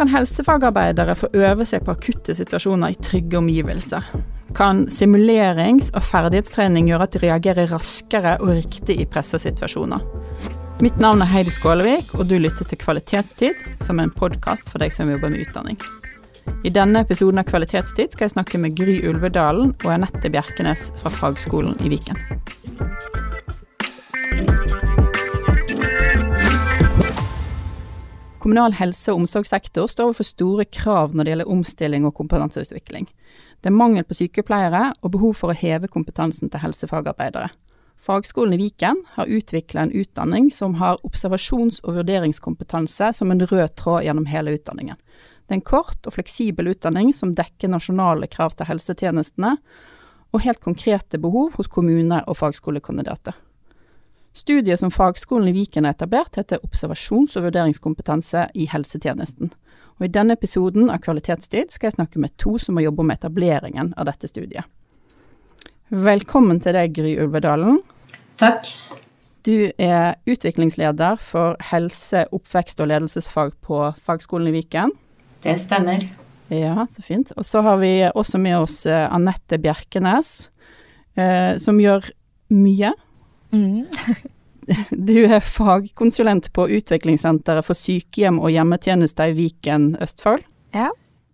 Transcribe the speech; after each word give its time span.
Kan 0.00 0.08
helsefagarbeidere 0.08 1.12
få 1.12 1.28
øve 1.36 1.66
seg 1.68 1.82
på 1.84 1.92
akutte 1.92 2.32
situasjoner 2.32 2.94
i 2.94 2.96
trygge 3.04 3.36
omgivelser? 3.36 4.06
Kan 4.56 4.86
simulerings- 4.88 5.90
og 5.92 6.06
ferdighetstrening 6.08 6.88
gjøre 6.88 7.04
at 7.04 7.12
de 7.12 7.20
reagerer 7.26 7.68
raskere 7.68 8.38
og 8.40 8.54
riktig 8.62 8.96
i 8.96 9.04
pressesituasjoner? 9.04 10.00
Mitt 10.80 10.96
navn 11.04 11.20
er 11.20 11.28
Heidi 11.28 11.52
Skålevik, 11.52 12.14
og 12.16 12.30
du 12.30 12.38
lytter 12.40 12.64
til 12.64 12.80
Kvalitetstid, 12.80 13.60
som 13.84 14.00
er 14.00 14.08
en 14.08 14.16
podkast 14.16 14.72
for 14.72 14.80
deg 14.80 14.96
som 14.96 15.12
jobber 15.12 15.34
med 15.34 15.44
utdanning. 15.44 15.76
I 16.64 16.72
denne 16.72 17.04
episoden 17.04 17.44
av 17.44 17.52
Kvalitetstid 17.52 18.16
skal 18.16 18.30
jeg 18.30 18.38
snakke 18.38 18.62
med 18.62 18.80
Gry 18.80 19.02
Ulvedalen 19.04 19.74
og 19.84 19.90
Anette 19.98 20.32
Bjerkenes 20.32 20.94
fra 21.02 21.12
Fagskolen 21.12 21.76
i 21.84 21.92
Viken. 21.92 22.16
Kommunal 28.40 28.72
helse- 28.72 29.12
og 29.12 29.22
omsorgssektor 29.22 29.88
står 29.90 30.10
overfor 30.10 30.24
store 30.24 30.64
krav 30.64 31.12
når 31.12 31.24
det 31.24 31.32
gjelder 31.34 31.50
omstilling 31.52 32.06
og 32.08 32.14
kompetanseutvikling. 32.16 33.08
Det 33.60 33.68
er 33.68 33.76
mangel 33.76 34.06
på 34.08 34.16
sykepleiere 34.16 34.94
og 35.02 35.12
behov 35.12 35.34
for 35.36 35.52
å 35.52 35.58
heve 35.60 35.90
kompetansen 35.92 36.48
til 36.48 36.62
helsefagarbeidere. 36.62 37.50
Fagskolen 38.00 38.56
i 38.56 38.60
Viken 38.62 39.02
har 39.18 39.28
utvikla 39.28 39.82
en 39.84 39.92
utdanning 39.92 40.48
som 40.50 40.78
har 40.80 40.96
observasjons- 41.04 41.82
og 41.84 41.98
vurderingskompetanse 41.98 43.12
som 43.12 43.30
en 43.30 43.44
rød 43.44 43.76
tråd 43.76 44.06
gjennom 44.06 44.24
hele 44.32 44.56
utdanningen. 44.56 44.96
Det 44.96 45.52
er 45.52 45.58
en 45.58 45.66
kort 45.66 46.08
og 46.08 46.14
fleksibel 46.16 46.72
utdanning 46.72 47.12
som 47.12 47.34
dekker 47.36 47.68
nasjonale 47.68 48.30
krav 48.30 48.56
til 48.56 48.70
helsetjenestene, 48.70 49.56
og 50.30 50.44
helt 50.46 50.62
konkrete 50.64 51.18
behov 51.18 51.58
hos 51.58 51.68
kommune- 51.68 52.22
og 52.24 52.38
fagskolekandidater. 52.38 53.34
Studiet 54.32 54.80
som 54.80 54.90
Fagskolen 54.90 55.48
i 55.48 55.52
Viken 55.52 55.84
har 55.84 55.96
etablert, 55.96 56.36
heter 56.38 56.62
Observasjons- 56.62 57.36
og 57.36 57.48
vurderingskompetanse 57.48 58.46
i 58.54 58.68
helsetjenesten. 58.70 59.50
Og 59.98 60.06
I 60.06 60.12
denne 60.14 60.36
episoden 60.38 60.88
av 60.88 61.02
Kvalitetstid 61.04 61.74
skal 61.74 61.90
jeg 61.90 61.98
snakke 61.98 62.22
med 62.22 62.36
to 62.40 62.54
som 62.62 62.78
har 62.78 62.86
jobba 62.88 63.04
med 63.08 63.18
etableringen 63.18 63.92
av 63.98 64.06
dette 64.08 64.30
studiet. 64.30 64.64
Velkommen 65.90 66.62
til 66.62 66.76
deg, 66.78 66.94
Gry 66.94 67.16
Ulvedalen. 67.18 67.82
Takk. 68.40 68.70
Du 69.42 69.72
er 69.80 70.14
utviklingsleder 70.28 71.18
for 71.20 71.58
helse, 71.72 72.26
oppvekst 72.30 72.80
og 72.80 72.90
ledelsesfag 72.92 73.54
på 73.66 73.82
Fagskolen 74.04 74.52
i 74.52 74.54
Viken. 74.60 74.94
Det 75.42 75.56
stemmer. 75.58 76.06
Ja, 76.52 76.86
så 76.94 77.02
fint. 77.02 77.32
Og 77.36 77.46
så 77.46 77.62
har 77.66 77.78
vi 77.82 77.92
også 78.08 78.38
med 78.38 78.58
oss 78.60 78.84
eh, 78.86 79.06
Anette 79.10 79.58
Bjerkenes, 79.62 80.50
eh, 81.16 81.56
som 81.62 81.80
gjør 81.80 82.08
mye. 82.54 82.92
Mm. 83.52 83.86
du 85.10 85.16
er 85.24 85.42
fagkonsulent 85.44 86.50
på 86.56 86.66
Utviklingssenteret 86.78 87.66
for 87.66 87.78
sykehjem 87.78 88.40
og 88.40 88.52
hjemmetjenester 88.54 89.32
i 89.32 89.38
Viken, 89.38 89.94
Østfold. 90.02 90.44
Ja. 90.76 90.90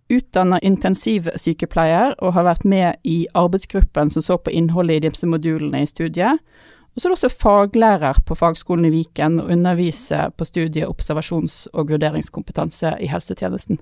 Utdanna 0.07 0.59
intensivsykepleier 0.63 2.15
og 2.23 2.33
har 2.37 2.47
vært 2.47 2.63
med 2.65 3.01
i 3.03 3.25
arbeidsgruppen 3.35 4.11
som 4.13 4.23
så 4.23 4.37
på 4.39 4.53
innholdet 4.55 5.01
i 5.01 5.09
disse 5.09 5.27
modulene 5.27 5.83
i 5.83 5.89
studiet. 5.89 6.39
Og 6.97 7.01
så 7.01 7.07
er 7.07 7.11
du 7.11 7.17
også 7.17 7.29
faglærer 7.29 8.23
på 8.25 8.35
Fagskolen 8.39 8.87
i 8.87 8.93
Viken 8.95 9.41
og 9.43 9.51
underviser 9.53 10.31
på 10.33 10.47
studiet 10.47 10.87
observasjons- 10.89 11.67
og 11.73 11.91
vurderingskompetanse 11.91 12.95
i 13.03 13.09
helsetjenesten. 13.11 13.77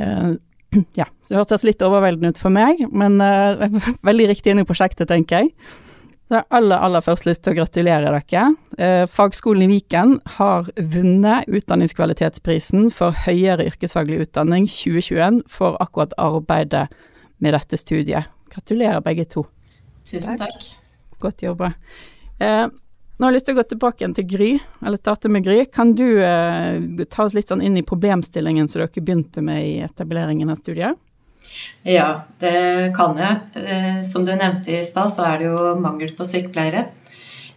Uh, 0.00 0.34
ja, 0.98 1.06
det 1.28 1.38
hørtes 1.38 1.62
litt 1.62 1.84
overveldende 1.86 2.32
ut 2.34 2.40
for 2.42 2.50
meg, 2.50 2.82
men 2.90 3.20
uh, 3.22 3.62
veldig 4.08 4.26
riktig 4.32 4.50
inn 4.50 4.64
i 4.64 4.66
prosjektet, 4.66 5.12
tenker 5.12 5.44
jeg. 5.44 5.52
Så 6.34 6.40
jeg 6.40 6.46
har 6.50 6.56
aller, 6.58 6.80
aller 6.82 7.02
først 7.06 7.26
lyst 7.28 7.44
til 7.46 7.52
å 7.52 7.58
gratulere 7.60 8.10
dere. 8.10 8.40
Uh, 8.74 9.04
Fagskolen 9.06 9.68
i 9.68 9.68
Viken 9.70 10.16
har 10.34 10.66
vunnet 10.74 11.46
Utdanningskvalitetsprisen 11.46 12.88
for 12.90 13.14
høyere 13.28 13.68
yrkesfaglig 13.70 14.16
utdanning 14.24 14.66
2021 14.66 15.44
for 15.46 15.78
akkurat 15.84 16.16
arbeidet 16.18 16.88
med 17.38 17.54
dette 17.54 17.78
studiet. 17.78 18.26
Gratulerer 18.50 18.98
begge 19.06 19.28
to. 19.30 19.44
Tusen 20.02 20.40
takk. 20.42 20.58
Godt 21.22 21.46
jobba. 21.46 21.70
Eh, 22.42 22.66
nå 22.66 23.22
har 23.22 23.30
jeg 23.30 23.38
lyst 23.38 23.46
til 23.46 23.54
å 23.54 23.60
gå 23.60 23.68
tilbake 23.70 24.10
til 24.18 24.28
Gry, 24.34 24.50
eller 24.82 24.98
starte 24.98 25.30
med 25.30 25.46
Gry. 25.46 25.60
Kan 25.70 25.94
du 25.94 26.08
eh, 26.18 26.82
ta 27.14 27.28
oss 27.28 27.38
litt 27.38 27.54
sånn 27.54 27.62
inn 27.62 27.78
i 27.78 27.86
problemstillingen 27.86 28.66
som 28.66 28.82
dere 28.82 28.90
begynte 29.06 29.38
med 29.38 29.62
i 29.70 29.74
etableringen 29.86 30.50
av 30.50 30.58
studiet? 30.66 30.98
Ja, 31.84 32.24
det 32.40 32.92
kan 32.96 33.18
jeg. 33.20 33.40
Eh, 33.60 34.00
som 34.06 34.24
du 34.24 34.32
nevnte 34.34 34.78
i 34.78 34.84
stad, 34.84 35.10
så 35.12 35.26
er 35.28 35.40
det 35.40 35.50
jo 35.50 35.74
mangel 35.80 36.14
på 36.16 36.26
sykepleiere 36.28 36.86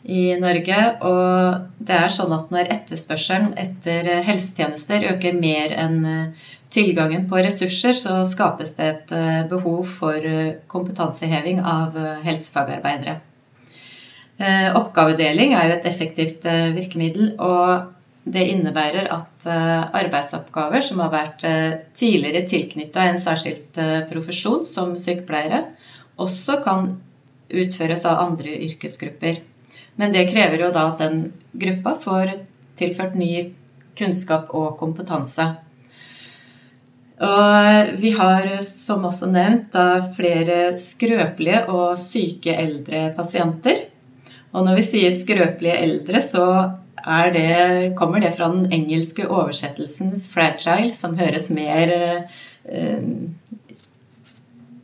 i 0.03 0.35
Norge. 0.39 0.81
Og 1.07 1.85
det 1.87 1.95
er 1.95 2.11
sånn 2.11 2.35
at 2.35 2.51
når 2.53 2.73
etterspørselen 2.75 3.53
etter 3.59 4.11
helsetjenester 4.27 5.07
øker 5.13 5.39
mer 5.39 5.75
enn 5.85 5.97
eh, 6.11 6.49
tilgangen 6.73 7.29
på 7.31 7.39
ressurser, 7.39 7.95
så 7.95 8.19
skapes 8.27 8.75
det 8.79 8.91
et 8.91 9.15
eh, 9.15 9.39
behov 9.47 9.87
for 9.87 10.27
kompetanseheving 10.67 11.63
av 11.63 11.95
helsefagarbeidere. 12.27 13.21
Eh, 14.37 14.69
oppgavedeling 14.77 15.55
er 15.57 15.65
jo 15.65 15.75
et 15.79 15.85
effektivt 15.89 16.45
eh, 16.45 16.69
virkemiddel, 16.75 17.31
og 17.41 17.93
det 18.33 18.45
innebærer 18.53 19.09
at 19.13 19.47
eh, 19.49 19.83
arbeidsoppgaver 20.01 20.83
som 20.83 21.01
har 21.03 21.13
vært 21.13 21.45
tidligere 21.97 22.45
tilknytta 22.49 23.05
en 23.07 23.21
særskilt 23.21 23.79
profesjon, 24.09 24.65
som 24.67 24.95
sykepleiere, 24.99 25.63
også 26.17 26.61
kan 26.65 26.95
utføres 27.47 28.03
av 28.09 28.23
andre 28.25 28.57
yrkesgrupper. 28.67 29.39
Men 29.97 30.13
det 30.13 30.27
krever 30.31 30.61
jo 30.65 30.73
da 30.73 30.89
at 30.91 31.01
den 31.01 31.21
gruppa 31.57 31.95
får 32.01 32.33
tilført 32.77 33.15
ny 33.17 33.31
kunnskap 33.97 34.51
og 34.55 34.75
kompetanse. 34.81 35.47
Og 37.17 37.93
vi 37.97 38.11
har, 38.13 38.45
som 38.61 39.07
også 39.09 39.31
nevnt, 39.31 39.73
flere 40.17 40.75
skrøpelige 40.77 41.63
og 41.73 41.95
syke 41.97 42.53
eldre 42.53 43.07
pasienter. 43.17 43.87
Og 44.53 44.65
når 44.65 44.77
vi 44.77 44.85
sier 44.85 45.15
skrøpelige 45.15 45.79
eldre, 45.81 46.21
så 46.21 46.43
det, 47.07 47.95
kommer 47.95 48.19
det 48.19 48.33
fra 48.35 48.49
den 48.51 48.71
engelske 48.71 49.27
oversettelsen 49.27 50.17
'fragile', 50.19 50.93
som 50.93 51.17
høres 51.17 51.49
mer 51.49 51.93
eh, 51.93 53.03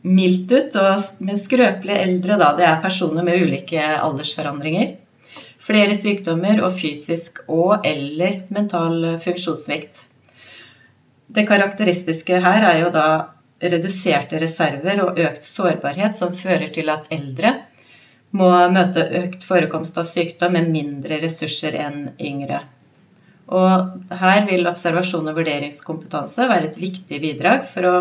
mildt 0.02 0.52
ut. 0.52 0.76
Og 0.76 1.24
med 1.26 1.40
skrøpelige 1.40 2.00
eldre, 2.06 2.38
da, 2.40 2.52
det 2.56 2.66
er 2.68 2.82
personer 2.82 3.26
med 3.26 3.42
ulike 3.42 3.80
aldersforandringer. 3.80 4.96
Flere 5.64 5.94
sykdommer 5.96 6.60
og 6.64 6.74
fysisk 6.76 7.42
og 7.48 7.86
eller 7.86 8.42
mental 8.48 9.18
funksjonssvikt. 9.20 10.06
Det 11.34 11.46
karakteristiske 11.48 12.40
her 12.40 12.66
er 12.68 12.82
jo 12.84 12.90
da 12.92 13.06
reduserte 13.64 14.40
reserver 14.42 15.00
og 15.04 15.18
økt 15.18 15.44
sårbarhet 15.44 16.16
som 16.16 16.34
fører 16.36 16.68
til 16.74 16.90
at 16.92 17.08
eldre 17.14 17.54
må 18.34 18.50
møte 18.74 19.06
økt 19.22 19.44
forekomst 19.46 19.98
av 20.00 20.06
sykdom 20.08 20.56
med 20.56 20.70
mindre 20.74 21.20
ressurser 21.22 21.76
enn 21.78 22.08
yngre. 22.18 22.60
Og 23.54 24.14
her 24.20 24.46
vil 24.48 24.66
observasjon 24.66 25.28
og 25.28 25.36
vurderingskompetanse 25.36 26.46
være 26.48 26.70
et 26.70 26.78
viktig 26.80 27.18
bidrag 27.20 27.66
for 27.70 27.88
å 27.88 27.96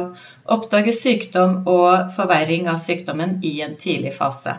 oppdage 0.55 0.93
sykdom 0.95 1.65
og 1.67 2.13
forverring 2.15 2.69
av 2.71 2.79
sykdommen 2.81 3.41
i 3.43 3.57
en 3.65 3.75
tidlig 3.79 4.15
fase. 4.15 4.55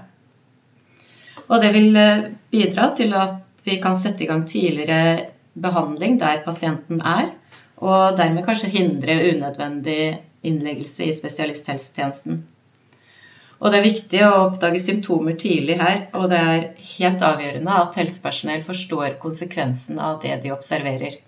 Og 1.49 1.57
det 1.61 1.73
vil 1.75 1.97
eh, 1.97 2.29
bidra 2.53 2.91
til 2.97 3.17
at 3.17 3.65
vi 3.65 3.79
kan 3.81 3.97
sette 3.97 4.25
i 4.25 4.29
gang 4.29 4.45
tidligere 4.49 5.31
behandling 5.55 6.19
der 6.21 6.45
pasienten 6.45 7.01
er, 7.01 7.33
og 7.81 8.17
dermed 8.19 8.45
kanskje 8.47 8.73
hindre 8.73 9.17
unødvendig 9.33 10.19
innleggelse 10.45 11.09
i 11.09 11.17
spesialisthelsetjenesten. 11.17 12.43
Og 13.63 13.71
det 13.71 13.79
er 13.79 13.87
viktig 13.87 14.23
å 14.27 14.33
oppdage 14.49 14.81
symptomer 14.83 15.37
tidlig 15.41 15.77
her, 15.81 16.09
og 16.17 16.27
det 16.33 16.41
er 16.41 16.65
helt 16.99 17.23
avgjørende 17.25 17.77
at 17.85 18.01
helsepersonell 18.01 18.65
forstår 18.67 19.15
konsekvensen 19.23 20.01
av 20.03 20.19
det 20.25 20.41
de 20.43 20.53
observerer. 20.55 21.21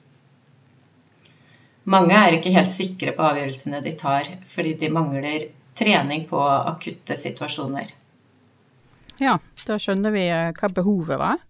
Mange 1.86 2.18
er 2.18 2.34
ikke 2.34 2.54
helt 2.56 2.72
sikre 2.72 3.14
på 3.14 3.22
avgjørelsene 3.22 3.80
de 3.84 3.94
tar, 3.98 4.26
fordi 4.50 4.74
de 4.80 4.90
mangler 4.90 5.46
trening 5.78 6.26
på 6.26 6.40
akutte 6.42 7.14
situasjoner. 7.16 7.92
Ja, 9.22 9.38
da 9.64 9.78
skjønner 9.80 10.12
vi 10.12 10.26
eh, 10.28 10.50
hva 10.56 10.70
behovet 10.72 11.20
var. 11.20 11.40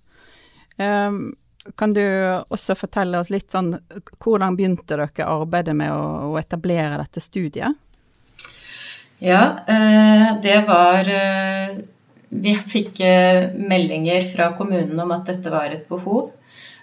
Um, 0.76 1.34
kan 1.74 1.94
du 1.96 2.04
også 2.52 2.76
fortelle 2.78 3.18
oss 3.18 3.30
litt 3.32 3.50
sånn 3.50 3.72
hvordan 4.22 4.58
begynte 4.58 4.92
dere 4.92 5.26
arbeidet 5.26 5.74
med 5.74 5.90
å 5.90 6.36
etablere 6.38 7.00
dette 7.00 7.22
studiet? 7.24 7.80
Ja, 9.18 9.58
eh, 9.66 10.40
det 10.42 10.64
var 10.68 11.08
eh, 11.08 11.78
Vi 12.28 12.54
fikk 12.54 13.00
eh, 13.00 13.52
meldinger 13.54 14.22
fra 14.32 14.50
kommunen 14.56 15.00
om 15.00 15.12
at 15.14 15.26
dette 15.30 15.52
var 15.52 15.72
et 15.72 15.88
behov. 15.88 16.32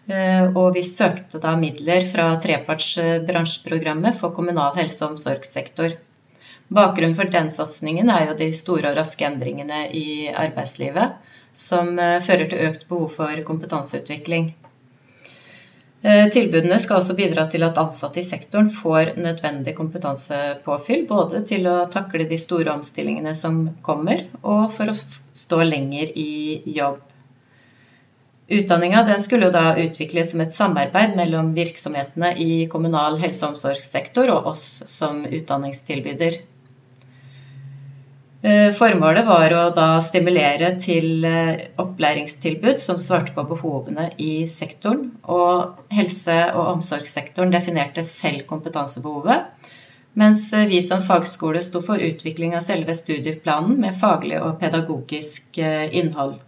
Og 0.04 0.74
vi 0.76 0.82
søkte 0.84 1.40
da 1.40 1.54
midler 1.56 2.04
fra 2.04 2.26
treparts 2.44 2.98
bransjeprogrammet 3.24 4.18
for 4.20 4.34
kommunal 4.36 4.74
helse- 4.76 5.06
og 5.06 5.14
omsorgssektor. 5.14 5.94
Bakgrunnen 6.68 7.16
for 7.16 7.32
den 7.32 7.48
satsingen 7.48 8.12
er 8.12 8.26
jo 8.28 8.36
de 8.36 8.50
store 8.52 8.92
og 8.92 8.98
raske 9.00 9.24
endringene 9.24 9.86
i 9.96 10.28
arbeidslivet 10.28 11.16
som 11.56 11.96
fører 11.96 12.52
til 12.52 12.66
økt 12.68 12.84
behov 12.90 13.16
for 13.16 13.46
kompetanseutvikling. 13.48 14.52
Eh, 16.04 16.26
tilbudene 16.30 16.76
skal 16.84 17.00
også 17.00 17.16
bidra 17.16 17.46
til 17.48 17.64
at 17.64 17.78
ansatte 17.80 18.20
i 18.20 18.28
sektoren 18.28 18.68
får 18.76 19.14
nødvendig 19.24 19.72
kompetansepåfyll, 19.78 21.06
både 21.08 21.40
til 21.48 21.70
å 21.72 21.78
takle 21.92 22.26
de 22.28 22.40
store 22.44 22.74
omstillingene 22.76 23.32
som 23.40 23.62
kommer, 23.86 24.26
og 24.44 24.74
for 24.76 24.92
å 24.92 24.98
stå 24.98 25.62
lenger 25.64 26.12
i 26.20 26.60
jobb. 26.76 27.00
Utdanninga 28.52 29.06
skulle 29.24 29.48
da 29.56 29.78
utvikles 29.80 30.34
som 30.34 30.42
et 30.44 30.52
samarbeid 30.52 31.16
mellom 31.16 31.54
virksomhetene 31.56 32.34
i 32.36 32.66
kommunal 32.68 33.16
helse- 33.24 33.48
og 33.48 33.56
omsorgssektor 33.56 34.28
og 34.34 34.52
oss 34.52 34.66
som 34.92 35.24
utdanningstilbyder. 35.24 36.42
Eh, 38.44 38.74
formålet 38.76 39.24
var 39.24 39.54
å 39.56 39.60
da 39.72 40.02
stimulere 40.04 40.74
til 40.76 41.24
eh, 41.24 41.62
opplæringstilbud 41.80 42.82
som 42.82 42.98
svarte 43.00 43.32
på 43.32 43.46
behovene 43.48 44.10
i 44.20 44.44
sektoren. 44.52 45.14
Og 45.32 45.78
helse- 45.96 46.50
og 46.52 46.74
omsorgssektoren 46.74 47.54
definerte 47.56 48.04
selv 48.04 48.44
kompetansebehovet. 48.50 49.48
Mens 50.20 50.44
eh, 50.52 50.68
vi 50.68 50.84
som 50.84 51.06
fagskole 51.08 51.64
sto 51.64 51.80
for 51.88 52.04
utvikling 52.04 52.58
av 52.60 52.68
selve 52.68 52.98
studieplanen 53.00 53.80
med 53.80 53.96
faglig 54.04 54.42
og 54.44 54.60
pedagogisk 54.60 55.64
innhold. 55.64 56.42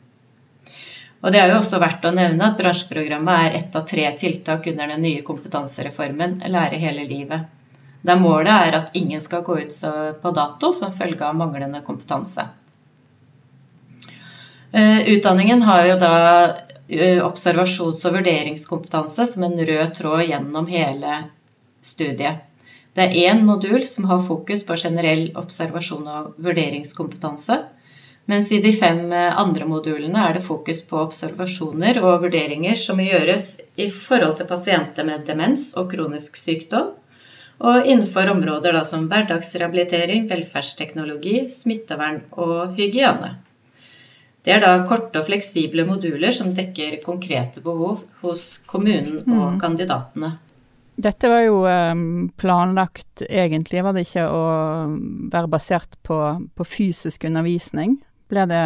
Og 1.24 1.32
Det 1.32 1.40
er 1.40 1.48
jo 1.48 1.62
også 1.62 1.80
verdt 1.80 2.04
å 2.06 2.12
nevne 2.14 2.52
at 2.52 2.60
bransjeprogrammet 2.60 3.46
er 3.48 3.62
ett 3.64 3.80
av 3.80 3.88
tre 3.88 4.12
tiltak 4.20 4.68
under 4.68 4.92
den 4.92 5.08
nye 5.08 5.24
kompetansereformen 5.24 6.42
Lære 6.44 6.84
hele 6.84 7.08
livet 7.08 7.55
der 8.06 8.20
målet 8.22 8.54
er 8.54 8.78
at 8.78 8.94
ingen 8.98 9.22
skal 9.22 9.44
gå 9.46 9.58
ut 9.64 9.80
på 10.22 10.36
dato 10.36 10.72
som 10.74 10.94
følge 10.94 11.26
av 11.26 11.36
manglende 11.38 11.82
kompetanse. 11.86 12.46
Eh, 14.76 15.10
utdanningen 15.10 15.62
har 15.62 15.86
jo 15.88 15.96
da 16.00 16.16
eh, 16.88 17.22
observasjons- 17.24 18.06
og 18.06 18.18
vurderingskompetanse 18.18 19.26
som 19.30 19.46
en 19.48 19.56
rød 19.66 19.94
tråd 19.96 20.26
gjennom 20.28 20.68
hele 20.68 21.22
studiet. 21.82 22.44
Det 22.96 23.06
er 23.06 23.32
én 23.32 23.42
modul 23.48 23.86
som 23.88 24.10
har 24.10 24.20
fokus 24.24 24.66
på 24.68 24.76
generell 24.80 25.30
observasjon 25.36 26.10
og 26.12 26.36
vurderingskompetanse, 26.44 27.58
mens 28.26 28.52
i 28.52 28.60
de 28.60 28.74
fem 28.76 29.00
eh, 29.14 29.40
andre 29.40 29.66
modulene 29.70 30.28
er 30.28 30.38
det 30.38 30.44
fokus 30.44 30.84
på 30.90 31.00
observasjoner 31.06 32.02
og 32.04 32.28
vurderinger 32.28 32.76
som 32.76 33.00
gjøres 33.00 33.48
i 33.80 33.88
forhold 33.90 34.38
til 34.42 34.50
pasienter 34.52 35.08
med 35.08 35.24
demens 35.28 35.72
og 35.80 35.88
kronisk 35.96 36.36
sykdom, 36.42 36.92
og 37.64 37.88
innenfor 37.88 38.30
områder 38.34 38.76
da, 38.76 38.84
som 38.88 39.08
hverdagsrehabilitering, 39.12 40.28
velferdsteknologi, 40.32 41.46
smittevern 41.52 42.22
og 42.36 42.76
hygiene. 42.78 43.36
Det 44.46 44.54
er 44.54 44.62
da 44.62 44.76
korte 44.86 45.22
og 45.22 45.26
fleksible 45.26 45.88
moduler 45.88 46.34
som 46.36 46.52
dekker 46.54 47.00
konkrete 47.06 47.64
behov 47.66 48.04
hos 48.22 48.44
kommunen 48.70 49.24
og 49.24 49.56
mm. 49.56 49.62
kandidatene. 49.62 50.36
Dette 50.96 51.28
var 51.32 51.42
jo 51.44 51.64
um, 51.66 52.28
planlagt 52.40 53.26
egentlig, 53.26 53.82
var 53.84 53.96
det 53.96 54.06
ikke 54.06 54.28
å 54.32 54.44
være 55.34 55.50
basert 55.52 55.98
på, 56.08 56.20
på 56.56 56.68
fysisk 56.68 57.26
undervisning? 57.28 57.98
Ble 58.32 58.46
det, 58.48 58.62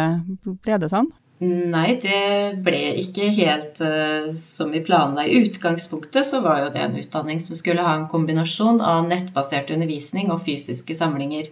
ble 0.62 0.78
det 0.82 0.92
sånn? 0.92 1.08
Nei, 1.40 1.94
det 1.96 2.60
ble 2.60 2.80
ikke 3.00 3.30
helt 3.32 3.78
uh, 3.80 4.26
som 4.36 4.74
vi 4.74 4.82
planla. 4.84 5.24
I 5.24 5.38
utgangspunktet 5.40 6.26
så 6.28 6.42
var 6.44 6.58
jo 6.60 6.72
det 6.74 6.82
en 6.84 6.98
utdanning 7.00 7.38
som 7.40 7.56
skulle 7.56 7.84
ha 7.86 7.94
en 7.96 8.10
kombinasjon 8.12 8.82
av 8.84 9.06
nettbasert 9.08 9.72
undervisning 9.72 10.28
og 10.34 10.42
fysiske 10.44 10.92
samlinger. 10.98 11.48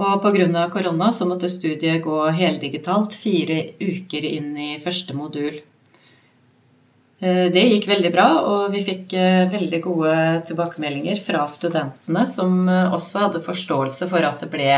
Og 0.00 0.24
pga. 0.24 0.62
korona 0.72 1.10
så 1.12 1.28
måtte 1.28 1.52
studiet 1.52 2.00
gå 2.00 2.22
heldigitalt 2.32 3.12
fire 3.12 3.58
uker 3.76 4.24
inn 4.30 4.56
i 4.56 4.70
første 4.80 5.18
modul. 5.20 5.60
Uh, 7.20 7.52
det 7.52 7.66
gikk 7.68 7.90
veldig 7.92 8.14
bra, 8.16 8.26
og 8.40 8.72
vi 8.72 8.80
fikk 8.88 9.12
uh, 9.20 9.52
veldig 9.52 9.82
gode 9.84 10.16
tilbakemeldinger 10.48 11.20
fra 11.20 11.44
studentene, 11.44 12.24
som 12.24 12.64
også 12.72 13.28
hadde 13.28 13.44
forståelse 13.44 14.08
for 14.08 14.32
at 14.32 14.40
det 14.40 14.48
ble 14.56 14.72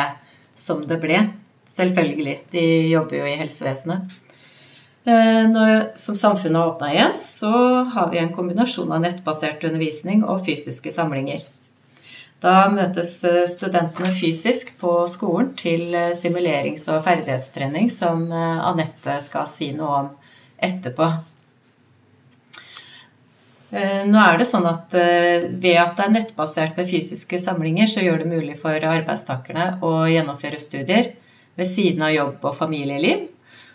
som 0.58 0.82
det 0.82 0.98
ble. 0.98 1.22
Selvfølgelig. 1.66 2.38
De 2.52 2.64
jobber 2.90 3.22
jo 3.22 3.30
i 3.30 3.38
helsevesenet. 3.40 4.20
Eh, 5.04 5.50
når, 5.50 5.90
som 6.00 6.16
samfunnet 6.16 6.56
har 6.56 6.70
åpna 6.70 6.92
igjen, 6.92 7.16
så 7.22 7.50
har 7.92 8.08
vi 8.10 8.22
en 8.22 8.32
kombinasjon 8.32 8.92
av 8.92 9.02
nettbasert 9.04 9.64
undervisning 9.68 10.22
og 10.24 10.46
fysiske 10.46 10.92
samlinger. 10.94 11.42
Da 12.40 12.70
møtes 12.72 13.18
eh, 13.28 13.42
studentene 13.48 14.08
fysisk 14.16 14.72
på 14.80 14.94
skolen 15.12 15.52
til 15.60 15.92
eh, 15.92 16.14
simulerings- 16.16 16.88
og 16.92 17.04
ferdighetstrening, 17.04 17.90
som 17.92 18.30
Anette 18.32 19.18
skal 19.24 19.48
si 19.50 19.74
noe 19.76 20.00
om 20.00 20.10
etterpå. 20.56 21.12
Nå 23.74 24.18
er 24.22 24.36
det 24.38 24.44
sånn 24.46 24.68
at 24.70 24.92
Ved 24.94 25.78
at 25.80 25.96
det 25.98 26.04
er 26.04 26.12
nettbasert 26.12 26.76
med 26.78 26.86
fysiske 26.86 27.40
samlinger, 27.42 27.88
så 27.90 28.04
gjør 28.04 28.20
det 28.22 28.28
mulig 28.30 28.54
for 28.60 28.86
arbeidstakerne 28.86 29.80
å 29.82 30.04
gjennomføre 30.06 30.60
studier 30.62 31.08
ved 31.54 31.68
siden 31.70 32.02
av 32.02 32.12
jobb 32.14 32.44
og 32.44 32.56
familieliv. 32.58 33.28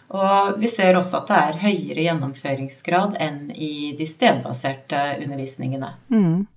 Og 0.09 0.55
vi 0.57 0.67
ser 0.67 0.97
også 0.97 1.19
at 1.19 1.27
det 1.29 1.39
er 1.39 1.59
høyere 1.63 2.05
gjennomføringsgrad 2.07 3.19
enn 3.21 3.51
i 3.53 3.91
de 3.97 4.07
stedbaserte 4.09 5.01
undervisningene. 5.19 5.91
Mm. 6.09 6.47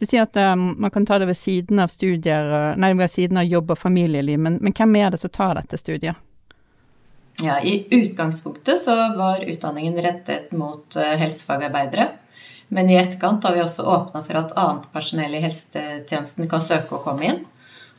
Du 0.00 0.06
sier 0.08 0.24
at 0.24 0.36
um, 0.40 0.72
man 0.80 0.90
kan 0.90 1.04
ta 1.06 1.20
det 1.20 1.28
ved 1.28 1.38
siden 1.38 1.78
av 1.78 1.92
studier, 1.92 2.74
nei, 2.80 2.94
ved 2.98 3.12
siden 3.12 3.38
av 3.38 3.46
jobb 3.46 3.74
og 3.74 3.78
familieliv, 3.78 4.40
men, 4.40 4.56
men 4.64 4.74
hvem 4.74 4.96
er 4.96 5.12
det 5.12 5.20
som 5.22 5.30
tar 5.30 5.54
dette 5.60 5.78
studiet? 5.78 6.18
Ja, 7.40 7.60
I 7.60 7.86
utgangspunktet 7.90 8.80
så 8.80 8.96
var 9.16 9.44
utdanningen 9.44 10.00
rettet 10.02 10.50
mot 10.56 10.96
uh, 10.96 11.14
helsefagarbeidere. 11.20 12.08
Men 12.72 12.90
i 12.90 12.96
etterkant 12.98 13.44
har 13.44 13.54
vi 13.54 13.62
også 13.62 13.82
åpna 13.82 14.22
for 14.22 14.38
at 14.38 14.52
annet 14.58 14.90
personell 14.92 15.34
i 15.34 15.42
helsetjenesten 15.42 16.50
kan 16.50 16.62
søke 16.62 16.98
å 16.98 17.04
komme 17.04 17.26
inn. 17.26 17.40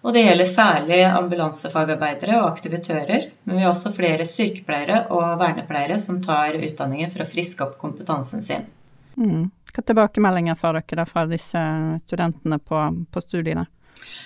Og 0.01 0.15
det 0.15 0.23
gjelder 0.25 0.49
særlig 0.49 0.99
ambulansefagarbeidere 1.05 2.39
og 2.41 2.47
aktivitører. 2.49 3.27
Men 3.45 3.57
vi 3.57 3.63
har 3.63 3.73
også 3.73 3.91
flere 3.93 4.25
sykepleiere 4.25 5.03
og 5.13 5.35
vernepleiere 5.41 5.97
som 6.01 6.21
tar 6.25 6.57
utdanningen 6.57 7.11
for 7.13 7.21
å 7.21 7.29
friske 7.29 7.65
opp 7.65 7.75
kompetansen 7.81 8.41
sin. 8.41 8.65
Mm. 9.15 9.51
Hva 9.71 9.83
tilbakemeldinger 9.85 10.57
får 10.59 10.79
dere 10.79 11.03
da 11.03 11.05
fra 11.07 11.27
disse 11.29 11.61
studentene 12.07 12.57
på, 12.59 12.81
på 13.13 13.23
studiene? 13.23 13.67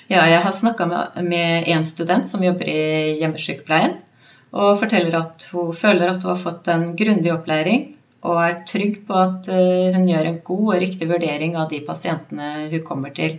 Ja, 0.08 0.24
jeg 0.29 0.39
har 0.46 0.53
snakka 0.55 0.88
med 0.88 1.67
én 1.67 1.84
student 1.84 2.27
som 2.29 2.44
jobber 2.44 2.70
i 2.72 3.17
hjemmesykepleien, 3.20 3.98
og 4.55 4.77
forteller 4.79 5.17
at 5.20 5.50
hun 5.51 5.74
føler 5.75 6.13
at 6.13 6.24
hun 6.24 6.32
har 6.32 6.39
fått 6.39 6.70
en 6.72 6.94
grundig 6.96 7.34
opplæring 7.34 7.89
og 8.25 8.39
er 8.41 8.62
trygg 8.65 9.01
på 9.05 9.17
at 9.20 9.50
eh, 9.51 9.91
hun 9.94 10.08
gjør 10.10 10.29
en 10.29 10.39
god 10.48 10.70
og 10.70 10.79
riktig 10.82 11.10
vurdering 11.10 11.58
av 11.60 11.67
de 11.70 11.82
pasientene 11.86 12.70
hun 12.72 12.86
kommer 12.88 13.13
til 13.13 13.36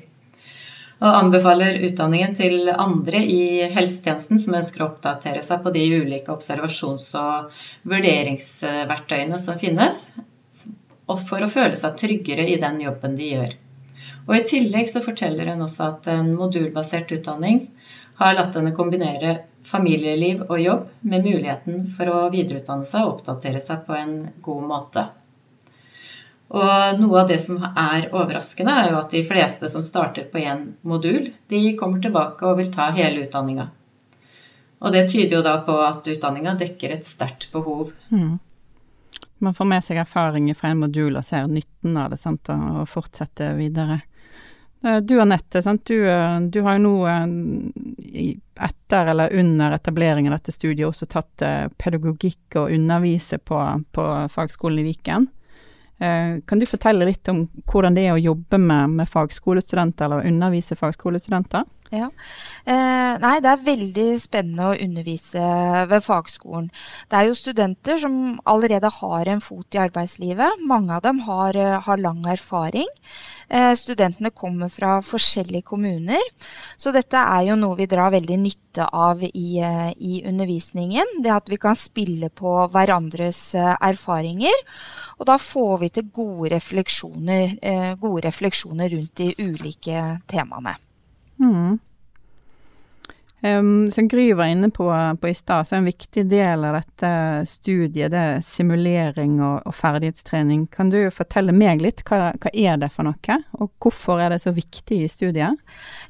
og 0.97 1.13
anbefaler 1.13 1.83
utdanningen 1.91 2.33
til 2.39 2.71
andre 2.73 3.21
i 3.21 3.67
helsetjenesten 3.75 4.41
som 4.41 4.57
ønsker 4.57 4.83
å 4.83 4.89
oppdatere 4.91 5.43
seg 5.45 5.61
på 5.65 5.73
de 5.75 5.83
ulike 5.99 6.33
observasjons- 6.33 7.11
og 7.21 7.53
vurderingsverktøyene 7.91 9.41
som 9.43 9.61
finnes, 9.61 10.01
og 11.07 11.21
for 11.29 11.45
å 11.45 11.51
føle 11.53 11.77
seg 11.79 11.99
tryggere 12.01 12.49
i 12.49 12.57
den 12.63 12.81
jobben 12.83 13.15
de 13.19 13.29
gjør. 13.35 13.53
Og 14.27 14.39
I 14.39 14.47
tillegg 14.49 14.89
så 14.91 15.05
forteller 15.05 15.53
hun 15.53 15.67
også 15.67 15.91
at 15.93 16.09
en 16.11 16.33
modulbasert 16.39 17.13
utdanning 17.15 17.67
har 18.19 18.35
latt 18.39 18.57
henne 18.57 18.73
kombinere 18.75 19.37
familieliv 19.67 20.47
og 20.49 20.59
jobb 20.63 20.89
med 21.13 21.27
muligheten 21.27 21.85
for 21.93 22.11
å 22.11 22.25
videreutdanne 22.33 22.89
seg 22.89 23.05
og 23.05 23.19
oppdatere 23.19 23.61
seg 23.63 23.85
på 23.87 23.95
en 23.99 24.19
god 24.43 24.67
måte. 24.73 25.07
Og 26.55 27.01
noe 27.01 27.23
av 27.23 27.31
det 27.31 27.41
som 27.43 27.59
er 27.67 28.07
overraskende, 28.13 28.71
er 28.71 28.93
jo 28.93 29.01
at 29.01 29.11
de 29.11 29.25
fleste 29.27 29.71
som 29.73 29.83
starter 29.83 30.29
på 30.31 30.45
én 30.45 30.63
modul, 30.87 31.33
de 31.51 31.63
kommer 31.79 32.03
tilbake 32.03 32.47
og 32.47 32.61
vil 32.61 32.71
ta 32.73 32.93
hele 32.95 33.25
utdanninga. 33.27 33.67
Og 34.87 34.93
det 34.95 35.09
tyder 35.11 35.39
jo 35.39 35.45
da 35.45 35.57
på 35.67 35.75
at 35.83 36.07
utdanninga 36.07 36.55
dekker 36.61 36.95
et 36.95 37.09
sterkt 37.09 37.49
behov. 37.53 37.91
Mm. 38.13 38.37
Man 39.43 39.55
får 39.57 39.69
med 39.69 39.85
seg 39.85 39.99
erfaringer 40.01 40.57
fra 40.57 40.71
en 40.71 40.85
modul 40.85 41.19
og 41.19 41.25
ser 41.27 41.49
nytten 41.51 41.97
av 41.99 42.13
det, 42.13 42.21
sant, 42.23 42.49
og 42.53 42.87
fortsetter 42.89 43.57
videre. 43.59 44.01
Eh, 44.85 45.01
du 45.03 45.21
Anette, 45.21 45.63
du, 45.85 46.09
eh, 46.09 46.41
du, 46.41 46.61
har 46.63 46.79
jo 46.79 46.85
nå 46.85 46.95
eh, 47.11 48.37
etter 48.65 49.13
eller 49.13 49.35
under 49.35 49.77
etableringen 49.77 50.33
av 50.33 50.39
dette 50.39 50.55
studiet 50.55 50.87
også 50.89 51.09
tatt 51.11 51.43
pedagogikk 51.77 52.57
og 52.57 52.73
undervise 52.73 53.39
på, 53.39 53.59
på 53.93 54.05
Fagskolen 54.33 54.81
i 54.81 54.87
Viken. 54.91 55.29
Eh, 55.99 56.41
kan 56.45 56.61
du 56.61 56.67
fortelle 56.69 57.09
litt 57.09 57.29
om 57.33 57.47
hvordan 57.65 57.97
det 57.97 58.07
er 58.07 58.17
å 58.17 58.21
jobbe 58.21 58.61
med, 58.61 58.99
med 58.99 59.09
fagskolestudenter, 59.09 60.07
eller 60.09 60.29
undervise 60.29 60.77
fagskolestudenter? 60.77 61.65
Ja. 61.95 62.09
Eh, 62.67 63.13
nei, 63.23 63.37
det 63.43 63.51
er 63.53 63.63
veldig 63.67 64.07
spennende 64.19 64.71
å 64.73 64.79
undervise 64.87 65.43
ved 65.91 66.03
fagskolen. 66.03 66.67
Det 67.07 67.19
er 67.19 67.29
jo 67.29 67.39
studenter 67.39 68.01
som 68.03 68.17
allerede 68.49 68.91
har 68.99 69.31
en 69.31 69.43
fot 69.45 69.77
i 69.77 69.83
arbeidslivet. 69.85 70.65
Mange 70.67 70.97
av 70.97 71.03
dem 71.03 71.21
har, 71.29 71.57
eh, 71.57 71.81
har 71.81 71.97
lang 72.03 72.25
erfaring. 72.27 72.89
Eh, 73.49 73.73
studentene 73.75 74.31
kommer 74.31 74.69
fra 74.69 75.01
forskjellige 75.01 75.63
kommuner. 75.63 76.23
Så 76.77 76.93
dette 76.93 77.17
er 77.17 77.47
jo 77.47 77.57
noe 77.57 77.77
vi 77.77 77.87
drar 77.87 78.11
veldig 78.11 78.39
nytte 78.39 78.89
av 78.93 79.23
i, 79.23 79.59
eh, 79.61 79.93
i 79.99 80.23
undervisningen. 80.27 81.23
Det 81.23 81.31
at 81.31 81.49
vi 81.49 81.57
kan 81.57 81.75
spille 81.75 82.29
på 82.31 82.69
hverandres 82.71 83.55
eh, 83.55 83.77
erfaringer. 83.81 84.57
Og 85.19 85.27
da 85.27 85.39
får 85.39 85.79
vi 85.81 85.89
til 85.89 86.11
gode 86.13 86.51
refleksjoner, 86.51 87.59
eh, 87.63 87.95
gode 87.95 88.27
refleksjoner 88.27 88.91
rundt 88.91 89.15
de 89.15 89.35
ulike 89.39 90.21
temaene. 90.27 90.86
Mm. 91.41 91.79
Um, 93.43 93.91
som 93.91 94.09
Gry 94.09 94.33
var 94.33 94.47
inne 94.47 94.71
på, 94.71 95.17
på 95.21 95.29
i 95.29 95.35
stad, 95.35 95.67
så 95.69 95.75
er 95.75 95.83
en 95.83 95.89
viktig 95.91 96.23
del 96.31 96.63
av 96.65 96.79
dette 96.79 97.09
studiet 97.45 98.09
det 98.15 98.21
er 98.31 98.39
simulering 98.41 99.35
og, 99.45 99.59
og 99.69 99.75
ferdighetstrening. 99.77 100.63
Kan 100.73 100.89
du 100.89 100.97
fortelle 101.13 101.53
meg 101.53 101.83
litt, 101.85 102.01
hva, 102.09 102.31
hva, 102.41 102.53
er 102.57 102.81
det 102.81 102.89
for 102.95 103.05
noe, 103.05 103.37
og 103.61 103.75
hvorfor 103.83 104.23
er 104.25 104.33
det 104.33 104.41
så 104.41 104.55
viktig 104.57 105.03
i 105.05 105.11
studiet? 105.13 105.61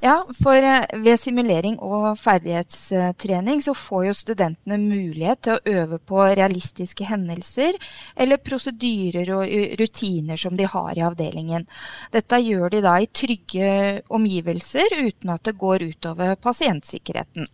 Ja, 0.05 0.21
for 0.39 0.55
uh, 0.55 0.87
ved 1.03 1.19
simulering 1.19 1.81
og 1.83 2.13
ferdighetstrening 2.21 3.65
så 3.67 3.75
får 3.75 4.07
jo 4.07 4.15
studentene 4.21 4.79
mulighet 4.79 5.43
til 5.49 5.57
å 5.59 5.83
øve 5.83 5.99
på 5.99 6.23
realistiske 6.31 7.11
hendelser 7.11 7.75
eller 8.15 8.39
prosedyrer 8.39 9.35
og 9.35 9.51
rutiner 9.83 10.39
som 10.39 10.55
de 10.55 10.71
har 10.71 10.95
i 10.95 11.03
avdelingen. 11.11 11.67
Dette 12.15 12.39
gjør 12.39 12.71
de 12.77 12.85
da 12.87 12.97
i 13.03 13.11
trygge 13.11 13.75
omgivelser 14.15 15.01
uten 15.03 15.35
at 15.35 15.43
det 15.51 15.59
går 15.59 15.89
utover 15.91 16.39
pasientsikkerheten 16.39 17.16
ferdigheten. 17.17 17.49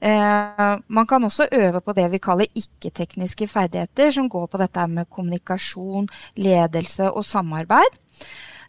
Eh, 0.00 0.78
man 0.86 1.06
kan 1.06 1.24
også 1.24 1.48
øve 1.52 1.80
på 1.80 1.92
det 1.92 2.10
vi 2.10 2.18
kaller 2.18 2.46
ikke-tekniske 2.54 3.48
ferdigheter, 3.48 4.10
som 4.10 4.28
går 4.28 4.46
på 4.46 4.58
dette 4.58 4.86
med 4.86 5.10
kommunikasjon, 5.10 6.08
ledelse 6.36 7.10
og 7.10 7.24
samarbeid. 7.24 7.98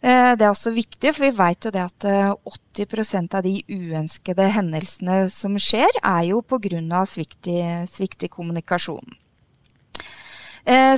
Eh, 0.02 0.34
det 0.34 0.42
er 0.42 0.48
også 0.48 0.70
viktig, 0.70 1.14
for 1.14 1.24
vi 1.24 1.38
vet 1.38 1.64
jo 1.64 1.70
det 1.70 1.80
at 1.84 2.04
80 2.74 3.14
eh, 3.14 3.36
av 3.36 3.42
de 3.42 3.62
uønskede 3.68 4.50
hendelsene 4.50 5.28
som 5.30 5.56
skjer, 5.58 5.90
er 6.02 6.22
jo 6.32 6.42
pga. 6.42 7.04
Svikt, 7.06 7.46
svikt 7.86 8.22
i 8.24 8.28
kommunikasjonen. 8.28 9.16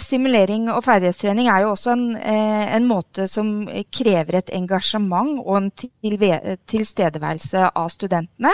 Stimulering 0.02 0.66
og 0.72 0.82
ferdighetstrening 0.84 1.46
er 1.48 1.62
jo 1.62 1.70
også 1.70 1.92
en, 1.94 2.16
en, 2.18 2.84
måte 2.84 3.28
som 3.30 3.68
krever 3.94 4.40
et 4.40 4.50
engasjement 4.52 5.38
og 5.38 5.56
en 5.56 5.70
tilstedeværelse 6.66 7.70
av 7.70 7.88
studentene. 7.94 8.50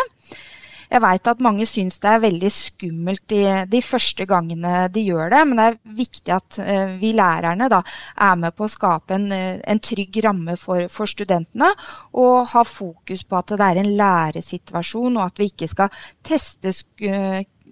Jeg 0.89 1.03
veit 1.05 1.29
at 1.31 1.43
mange 1.45 1.67
syns 1.69 2.01
det 2.03 2.11
er 2.11 2.23
veldig 2.23 2.51
skummelt 2.53 3.25
de, 3.31 3.43
de, 3.69 3.81
første 3.85 4.25
gangene 4.29 4.87
de 4.93 5.05
gjør 5.11 5.33
det, 5.35 5.43
men 5.49 5.61
det 5.61 5.67
er 5.69 5.79
viktig 6.01 6.35
at 6.35 6.59
uh, 6.63 6.95
vi 7.01 7.13
lærerne 7.17 7.69
da, 7.73 7.83
er 8.29 8.41
med 8.41 8.57
på 8.57 8.67
å 8.67 8.73
skape 8.73 9.19
en, 9.19 9.29
uh, 9.33 9.61
en 9.69 9.83
trygg 9.85 10.21
ramme 10.25 10.57
for, 10.61 10.89
for, 10.93 11.11
studentene, 11.11 11.71
og 12.17 12.49
ha 12.55 12.65
fokus 12.65 13.25
på 13.29 13.39
at 13.39 13.55
det 13.55 13.69
er 13.69 13.83
en 13.83 13.95
læresituasjon, 14.01 15.21
og 15.21 15.27
at 15.27 15.41
vi 15.41 15.53
ikke 15.53 15.69
skal 15.71 16.03
teste, 16.25 16.73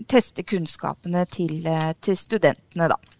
teste 0.08 0.44
kunnskapene 0.46 1.24
til, 1.32 1.60
til 2.04 2.18
studentene. 2.20 2.90
da. 2.92 3.15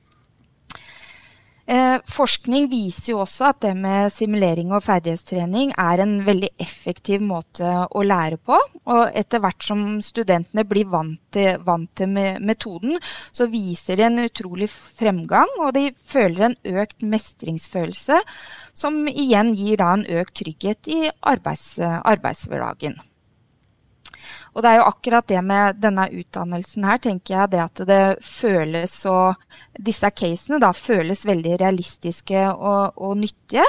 Eh, 1.67 1.97
forskning 2.07 2.69
viser 2.71 3.11
jo 3.11 3.23
også 3.25 3.49
at 3.49 3.65
det 3.65 3.73
med 3.75 4.13
simulering 4.15 4.71
og 4.71 4.85
ferdighetstrening 4.87 5.73
er 5.83 6.03
en 6.05 6.21
veldig 6.27 6.53
effektiv 6.63 7.25
måte 7.27 7.67
å 7.67 8.05
lære 8.07 8.39
på. 8.39 8.59
Og 8.87 9.17
etter 9.19 9.43
hvert 9.43 9.67
som 9.67 9.83
studentene 10.05 10.63
blir 10.69 10.87
vant 10.93 11.19
til, 11.35 11.59
vant 11.67 11.91
til 11.99 12.13
metoden, 12.15 12.95
så 13.35 13.49
viser 13.51 13.99
de 13.99 14.07
en 14.07 14.23
utrolig 14.23 14.71
fremgang, 14.71 15.51
og 15.59 15.75
de 15.75 15.89
føler 16.07 16.53
en 16.53 16.57
økt 16.85 17.03
mestringsfølelse, 17.03 18.21
som 18.77 19.03
igjen 19.11 19.57
gir 19.59 19.83
da 19.83 19.91
en 19.97 20.07
økt 20.23 20.39
trygghet 20.45 20.93
i 20.93 21.03
arbeids, 21.27 21.75
arbeidshverdagen. 21.83 22.95
Og 24.55 24.63
det 24.65 24.71
er 24.71 24.79
jo 24.81 24.89
akkurat 24.89 25.29
det 25.29 25.41
med 25.45 25.81
denne 25.83 26.07
utdannelsen 26.11 26.87
her, 26.89 27.01
tenker 27.03 27.35
jeg, 27.35 27.53
det 27.53 27.63
at 27.65 27.83
det 27.89 28.03
føles 28.25 29.01
så 29.07 29.17
Disse 29.87 30.09
casene 30.17 30.59
da 30.63 30.73
føles 30.77 31.27
veldig 31.29 31.57
realistiske 31.61 32.43
og, 32.53 32.97
og 32.97 33.17
nyttige, 33.21 33.65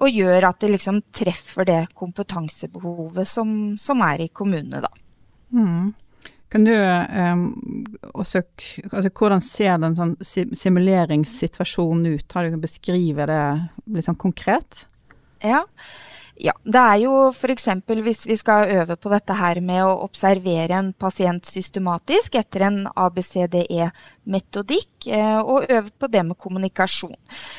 og 0.00 0.08
gjør 0.12 0.48
at 0.48 0.62
det 0.62 0.70
liksom 0.72 1.02
treffer 1.12 1.68
det 1.68 1.80
kompetansebehovet 1.98 3.28
som, 3.28 3.50
som 3.80 4.00
er 4.06 4.24
i 4.24 4.30
kommunene, 4.32 4.80
da. 4.84 4.90
Mm. 5.52 5.92
Kan 6.52 6.64
du 6.64 6.72
um, 6.76 7.44
også 8.12 8.42
altså, 8.92 9.08
Hvordan 9.08 9.40
ser 9.44 9.78
den 9.80 9.94
sånn 9.96 10.16
simuleringssituasjonen 10.22 12.18
ut? 12.18 12.34
Har 12.36 12.48
du 12.48 12.58
beskrive 12.60 13.28
det 13.28 13.44
litt 13.94 14.08
sånn 14.08 14.20
konkret? 14.20 14.84
Ja. 15.40 15.62
Ja, 16.42 16.50
det 16.66 16.80
er 16.80 16.96
jo 17.04 17.28
f.eks. 17.30 17.68
hvis 18.02 18.24
vi 18.26 18.34
skal 18.34 18.66
øve 18.74 18.96
på 18.98 19.06
dette 19.12 19.30
her 19.38 19.60
med 19.62 19.84
å 19.86 20.02
observere 20.02 20.74
en 20.74 20.90
pasient 20.98 21.46
systematisk 21.46 22.34
etter 22.40 22.64
en 22.66 22.88
ABCDE-metodikk, 22.90 25.06
eh, 25.06 25.38
og 25.38 25.70
øve 25.70 25.94
på 25.94 26.10
det 26.10 26.26
med 26.26 26.34
kommunikasjon. 26.42 27.14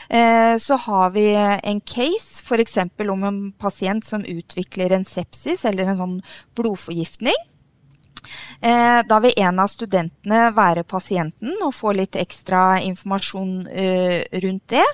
Eh, 0.10 0.60
så 0.60 0.75
har 0.90 1.16
vi 1.16 1.32
en 1.32 1.80
case 1.80 2.44
f.eks. 2.44 2.75
om 3.08 3.24
en 3.24 3.56
pasient 3.56 4.04
som 4.04 4.28
utvikler 4.28 4.92
en 4.92 5.08
sepsis 5.08 5.63
eller 5.70 5.86
en 5.88 6.02
sånn 6.02 6.20
blodforgiftning. 6.60 7.40
Eh, 8.62 9.00
da 9.08 9.20
vil 9.24 9.34
en 9.44 9.60
av 9.60 9.70
studentene 9.72 10.48
være 10.56 10.86
pasienten 10.88 11.56
og 11.65 11.74
få 11.75 11.94
litt 11.98 12.15
ekstra 12.20 12.80
informasjon 12.84 13.53
eh, 13.68 14.24
rundt 14.44 14.75
det. 14.75 14.86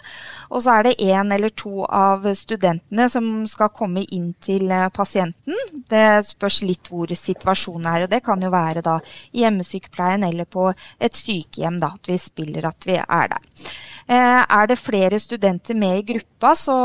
Og 0.50 0.64
så 0.66 0.80
er 0.80 0.88
det 0.90 0.96
en 1.12 1.34
eller 1.36 1.54
to 1.54 1.86
av 1.86 2.26
studentene 2.38 3.10
som 3.12 3.30
skal 3.50 3.74
komme 3.76 4.06
inn 4.16 4.32
til 4.42 4.72
eh, 4.74 4.88
pasienten. 4.94 5.58
Det 5.90 6.08
spørs 6.26 6.62
litt 6.66 6.90
hvor 6.90 7.14
situasjonen 7.14 7.92
er, 7.94 8.08
og 8.08 8.14
det 8.14 8.24
kan 8.26 8.42
jo 8.42 8.52
være 8.54 8.84
da 8.86 8.98
i 9.32 9.44
hjemmesykepleien 9.44 10.26
eller 10.28 10.50
på 10.50 10.70
et 10.74 11.16
sykehjem, 11.16 11.80
da, 11.82 11.94
at 11.96 12.10
vi 12.10 12.18
spiller 12.22 12.70
at 12.70 12.90
vi 12.90 12.98
er 13.00 13.32
der. 13.36 13.66
Er 14.10 14.66
det 14.66 14.80
flere 14.82 15.20
studenter 15.22 15.78
med 15.78 16.00
i 16.00 16.06
gruppa, 16.08 16.56
så 16.58 16.78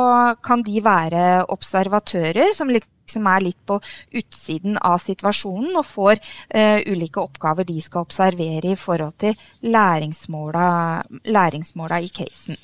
kan 0.44 0.60
de 0.66 0.82
være 0.84 1.22
observatører 1.54 2.52
som 2.52 2.68
som 3.10 3.26
er 3.30 3.40
litt 3.46 3.60
på 3.66 3.78
utsiden 4.14 4.78
av 4.80 4.98
situasjonen, 5.02 5.76
og 5.76 5.86
får 5.88 6.20
uh, 6.20 6.78
ulike 6.90 7.20
oppgaver 7.22 7.64
de 7.68 7.80
skal 7.84 8.06
observere 8.06 8.72
i 8.72 8.78
forhold 8.78 9.18
til 9.24 9.34
læringsmåla, 9.64 11.02
i 12.04 12.08
casen. 12.08 12.56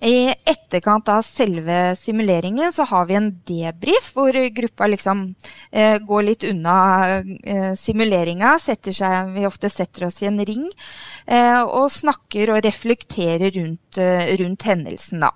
I 0.00 0.30
etterkant 0.48 1.08
av 1.12 1.20
selve 1.22 1.94
simuleringen 1.96 2.72
så 2.72 2.86
har 2.88 3.04
vi 3.08 3.16
en 3.18 3.28
debrief, 3.44 4.12
hvor 4.16 4.32
gruppa 4.56 4.88
liksom 4.88 5.26
eh, 5.70 5.98
går 6.00 6.24
litt 6.24 6.46
unna 6.48 6.76
eh, 7.20 7.74
simuleringa. 7.76 8.54
Vi 9.34 9.44
ofte 9.46 9.68
setter 9.68 10.06
oss 10.08 10.22
i 10.22 10.30
en 10.30 10.40
ring 10.40 10.64
eh, 11.26 11.60
og 11.60 11.92
snakker 11.92 12.54
og 12.54 12.64
reflekterer 12.64 13.52
rundt, 13.58 14.00
eh, 14.00 14.32
rundt 14.40 14.68
hendelsen. 14.70 15.26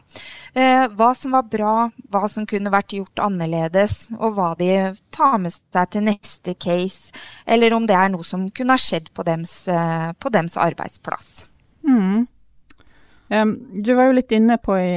Eh, 0.55 0.89
hva 0.97 1.13
som 1.19 1.37
var 1.37 1.49
bra, 1.53 1.77
hva 2.09 2.25
som 2.33 2.49
kunne 2.49 2.73
vært 2.73 2.97
gjort 2.97 3.21
annerledes, 3.21 4.15
og 4.17 4.39
hva 4.39 4.55
de 4.57 4.95
tar 5.13 5.37
med 5.45 5.53
seg 5.53 5.91
til 5.93 6.09
neste 6.09 6.57
case. 6.57 7.13
Eller 7.45 7.77
om 7.77 7.85
det 7.85 8.01
er 8.01 8.15
noe 8.15 8.25
som 8.25 8.49
kunne 8.49 8.79
ha 8.79 8.81
skjedd 8.81 9.13
på 9.13 9.29
dems, 9.29 9.67
eh, 9.69 10.13
på 10.17 10.33
dems 10.33 10.57
arbeidsplass. 10.57 11.45
Mm. 11.85 12.25
Du 13.35 13.89
var 13.97 14.07
jo 14.07 14.15
litt 14.15 14.33
inne 14.37 14.59
på, 14.63 14.77
i, 14.79 14.91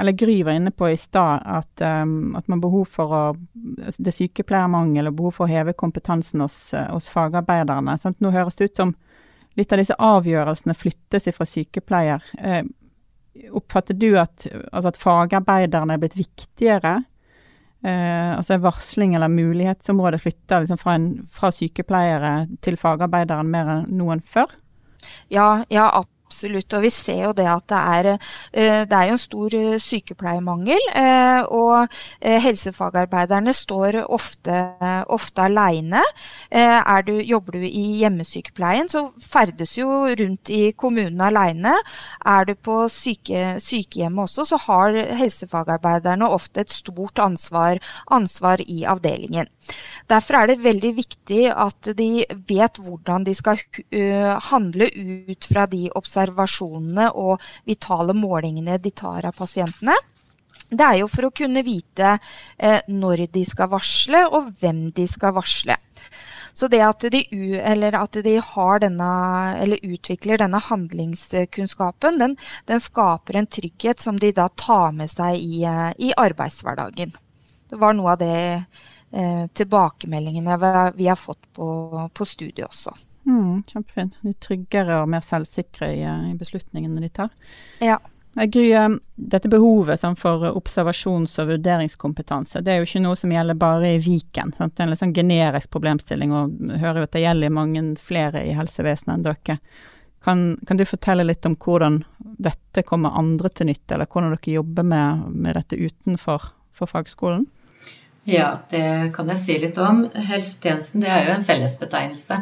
eller 0.00 0.16
Gry 0.18 0.38
var 0.42 0.56
inne 0.58 0.72
på 0.74 0.88
i 0.90 0.96
stad, 0.98 1.44
at, 1.46 1.82
at, 1.82 2.48
man 2.50 2.62
behov 2.62 2.88
for 2.90 3.14
å 3.14 3.22
Det 3.68 4.08
er 4.08 4.16
sykepleiermangel 4.16 5.10
og 5.10 5.18
behov 5.20 5.36
for 5.36 5.46
å 5.46 5.52
heve 5.52 5.76
kompetansen 5.78 6.42
hos, 6.42 6.56
hos 6.74 7.06
fagarbeiderne. 7.12 7.94
Sant? 8.00 8.18
Nå 8.24 8.32
høres 8.34 8.58
det 8.58 8.72
ut 8.72 8.82
som 8.82 8.94
litt 9.60 9.72
av 9.72 9.82
disse 9.82 9.96
avgjørelsene 10.00 10.74
flyttes 10.74 11.28
fra 11.36 11.46
sykepleier. 11.46 12.24
Oppfatter 13.52 13.96
du 13.96 14.10
at, 14.20 14.46
altså 14.72 14.92
at, 14.92 15.00
fagarbeiderne 15.00 15.96
er 15.96 16.02
blitt 16.02 16.18
viktigere? 16.18 16.98
Uh, 17.82 18.38
altså 18.38 18.60
varsling 18.62 19.16
eller 19.18 19.32
mulighetsområdet 19.32 20.20
flytter 20.22 20.62
liksom 20.62 20.78
fra, 20.78 20.92
en, 20.94 21.06
fra 21.34 21.48
sykepleiere 21.50 22.34
til 22.62 22.76
fagarbeideren 22.78 23.48
mer 23.50 23.72
enn 23.72 23.88
noen 23.98 24.22
før? 24.22 24.52
Ja, 25.34 25.64
ja, 25.72 25.88
absolutt. 26.32 26.72
Og 26.72 26.86
vi 26.86 26.90
ser 26.90 27.20
jo 27.26 27.32
det 27.36 27.46
at 27.52 27.68
det 27.68 27.78
er, 27.78 28.08
det 28.88 28.96
er 28.96 29.06
jo 29.10 29.16
en 29.18 29.20
stor 29.20 29.56
sykepleiermangel. 29.84 30.88
Og 31.52 32.00
helsefagarbeiderne 32.22 33.52
står 33.54 34.00
ofte, 34.08 34.56
ofte 35.12 35.44
aleine. 35.44 36.00
Jobber 36.52 37.58
du 37.60 37.66
i 37.68 37.84
hjemmesykepleien, 38.00 38.88
så 38.88 39.04
ferdes 39.20 39.76
jo 39.76 39.88
rundt 40.08 40.50
i 40.54 40.72
kommunen 40.72 41.20
aleine. 41.20 41.74
Er 42.24 42.48
du 42.48 42.54
på 42.56 42.88
syke, 42.92 43.58
sykehjemmet 43.60 44.24
også, 44.24 44.46
så 44.54 44.60
har 44.64 44.96
helsefagarbeiderne 45.20 46.28
ofte 46.32 46.64
et 46.64 46.72
stort 46.72 47.20
ansvar, 47.22 47.80
ansvar 48.10 48.62
i 48.64 48.84
avdelingen. 48.88 49.50
Derfor 50.08 50.40
er 50.40 50.46
det 50.52 50.64
veldig 50.64 50.94
viktig 50.96 51.42
at 51.52 51.92
de 51.98 52.24
vet 52.48 52.78
hvordan 52.80 53.26
de 53.26 53.34
skal 53.36 53.60
handle 54.48 54.88
ut 55.28 55.46
fra 55.50 55.66
de 55.70 55.90
observasjonene 55.98 56.21
og 57.10 57.40
vitale 57.68 58.14
målingene 58.14 58.78
de 58.78 58.90
tar 58.90 59.26
av 59.26 59.36
pasientene. 59.36 59.96
Det 60.72 60.84
er 60.86 60.98
jo 61.02 61.08
for 61.10 61.28
å 61.28 61.34
kunne 61.36 61.60
vite 61.66 62.14
eh, 62.56 62.80
når 62.88 63.26
de 63.32 63.42
skal 63.44 63.68
varsle, 63.72 64.22
og 64.32 64.54
hvem 64.60 64.86
de 64.96 65.04
skal 65.10 65.34
varsle. 65.36 65.76
Så 66.52 66.68
det 66.68 66.80
at 66.84 67.04
de, 67.12 67.20
at 67.96 68.18
de 68.24 68.34
denne, 68.84 69.10
utvikler 69.82 70.40
denne 70.40 70.60
handlingskunnskapen, 70.60 72.18
den, 72.20 72.36
den, 72.68 72.80
skaper 72.80 73.40
en 73.40 73.48
trygghet 73.48 74.00
som 74.00 74.18
de 74.20 74.32
da 74.36 74.48
tar 74.48 74.92
med 74.96 75.12
seg 75.12 75.40
i, 75.40 75.64
i 75.64 76.12
arbeidshverdagen. 76.16 77.12
Det 77.68 77.80
var 77.80 77.96
noe 77.96 78.12
av 78.12 78.20
det 78.20 78.36
eh, 79.12 79.46
tilbakemeldingene 79.52 80.58
vi 80.96 81.08
har 81.08 81.20
fått 81.20 81.52
på, 81.56 81.68
på 82.12 82.28
studiet 82.28 82.68
også. 82.68 82.96
Mm, 83.28 83.62
kjempefint. 83.68 84.18
De 84.22 84.32
er 84.32 84.40
tryggere 84.42 85.02
og 85.02 85.10
mer 85.12 85.22
selvsikre 85.26 85.92
i, 85.94 86.02
i 86.02 86.34
beslutningene 86.38 87.04
de 87.04 87.12
tar. 87.12 87.30
Ja. 87.82 88.00
Gry, 88.32 88.72
eh, 88.72 88.88
dette 89.14 89.48
behovet 89.52 90.00
sånn, 90.00 90.16
for 90.16 90.46
observasjons- 90.56 91.36
og 91.42 91.50
vurderingskompetanse, 91.50 92.62
det 92.64 92.72
er 92.72 92.80
jo 92.80 92.88
ikke 92.88 93.02
noe 93.04 93.18
som 93.20 93.32
gjelder 93.34 93.58
bare 93.60 93.90
i 93.92 94.00
Viken. 94.00 94.54
Sant? 94.56 94.74
Det 94.74 94.80
er 94.80 94.86
en 94.86 94.94
litt 94.94 95.02
sånn 95.02 95.16
generisk 95.16 95.70
problemstilling, 95.74 96.32
og 96.32 96.78
hører 96.80 97.02
jo 97.02 97.08
at 97.10 97.16
det 97.18 97.26
gjelder 97.26 97.52
mange 97.52 97.82
flere 98.00 98.44
i 98.48 98.54
helsevesenet 98.56 99.18
enn 99.18 99.26
dere. 99.26 99.58
Kan, 100.22 100.42
kan, 100.66 100.78
du 100.78 100.86
fortelle 100.86 101.26
litt 101.26 101.44
om 101.44 101.58
hvordan 101.58 102.04
dette 102.40 102.84
kommer 102.86 103.18
andre 103.18 103.50
til 103.50 103.68
nytte, 103.68 103.96
eller 103.96 104.08
hvordan 104.08 104.32
dere 104.32 104.56
jobber 104.56 104.86
med, 104.86 105.26
med 105.34 105.58
dette 105.58 105.76
utenfor 105.76 106.54
fagskolen? 106.82 107.44
Ja, 108.26 108.62
det 108.70 109.12
kan 109.14 109.28
jeg 109.30 109.38
si 109.38 109.58
litt 109.58 109.78
om. 109.82 110.06
Helsetjenesten 110.14 111.02
det 111.02 111.10
er 111.10 111.26
jo 111.26 111.34
en 111.36 111.46
fellesbetegnelse 111.46 112.38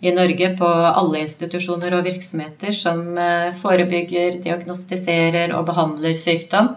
i 0.00 0.12
Norge 0.12 0.56
på 0.56 0.68
alle 0.68 1.20
institusjoner 1.20 1.92
og 1.96 2.06
virksomheter 2.08 2.72
som 2.72 3.02
eh, 3.20 3.52
forebygger, 3.60 4.38
diagnostiserer 4.44 5.52
og 5.56 5.66
behandler 5.68 6.16
sykdom, 6.16 6.72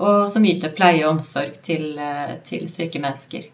og 0.00 0.26
som 0.32 0.44
yter 0.48 0.72
pleie 0.76 1.06
og 1.06 1.16
omsorg 1.16 1.56
til, 1.64 1.94
eh, 1.96 2.36
til 2.44 2.66
syke 2.68 3.00
mennesker. 3.00 3.46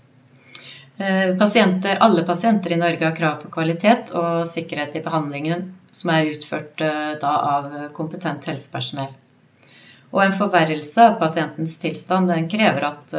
Eh, 0.99 1.37
pasienter, 1.39 2.01
alle 2.03 2.25
pasienter 2.27 2.75
i 2.75 2.81
Norge 2.81 3.07
har 3.07 3.15
krav 3.15 3.45
på 3.45 3.53
kvalitet 3.55 4.11
og 4.17 4.47
sikkerhet 4.51 4.97
i 4.99 5.05
behandlingen 5.05 5.69
som 5.95 6.11
er 6.13 6.33
utført 6.33 6.83
da, 7.21 7.31
av 7.31 7.93
kompetent 7.97 8.45
helsepersonell. 8.51 9.13
Og 10.13 10.21
en 10.23 10.35
forverrelse 10.37 11.03
av 11.03 11.15
pasientens 11.21 11.77
tilstand 11.81 12.33
krever 12.53 12.85
at 12.85 13.15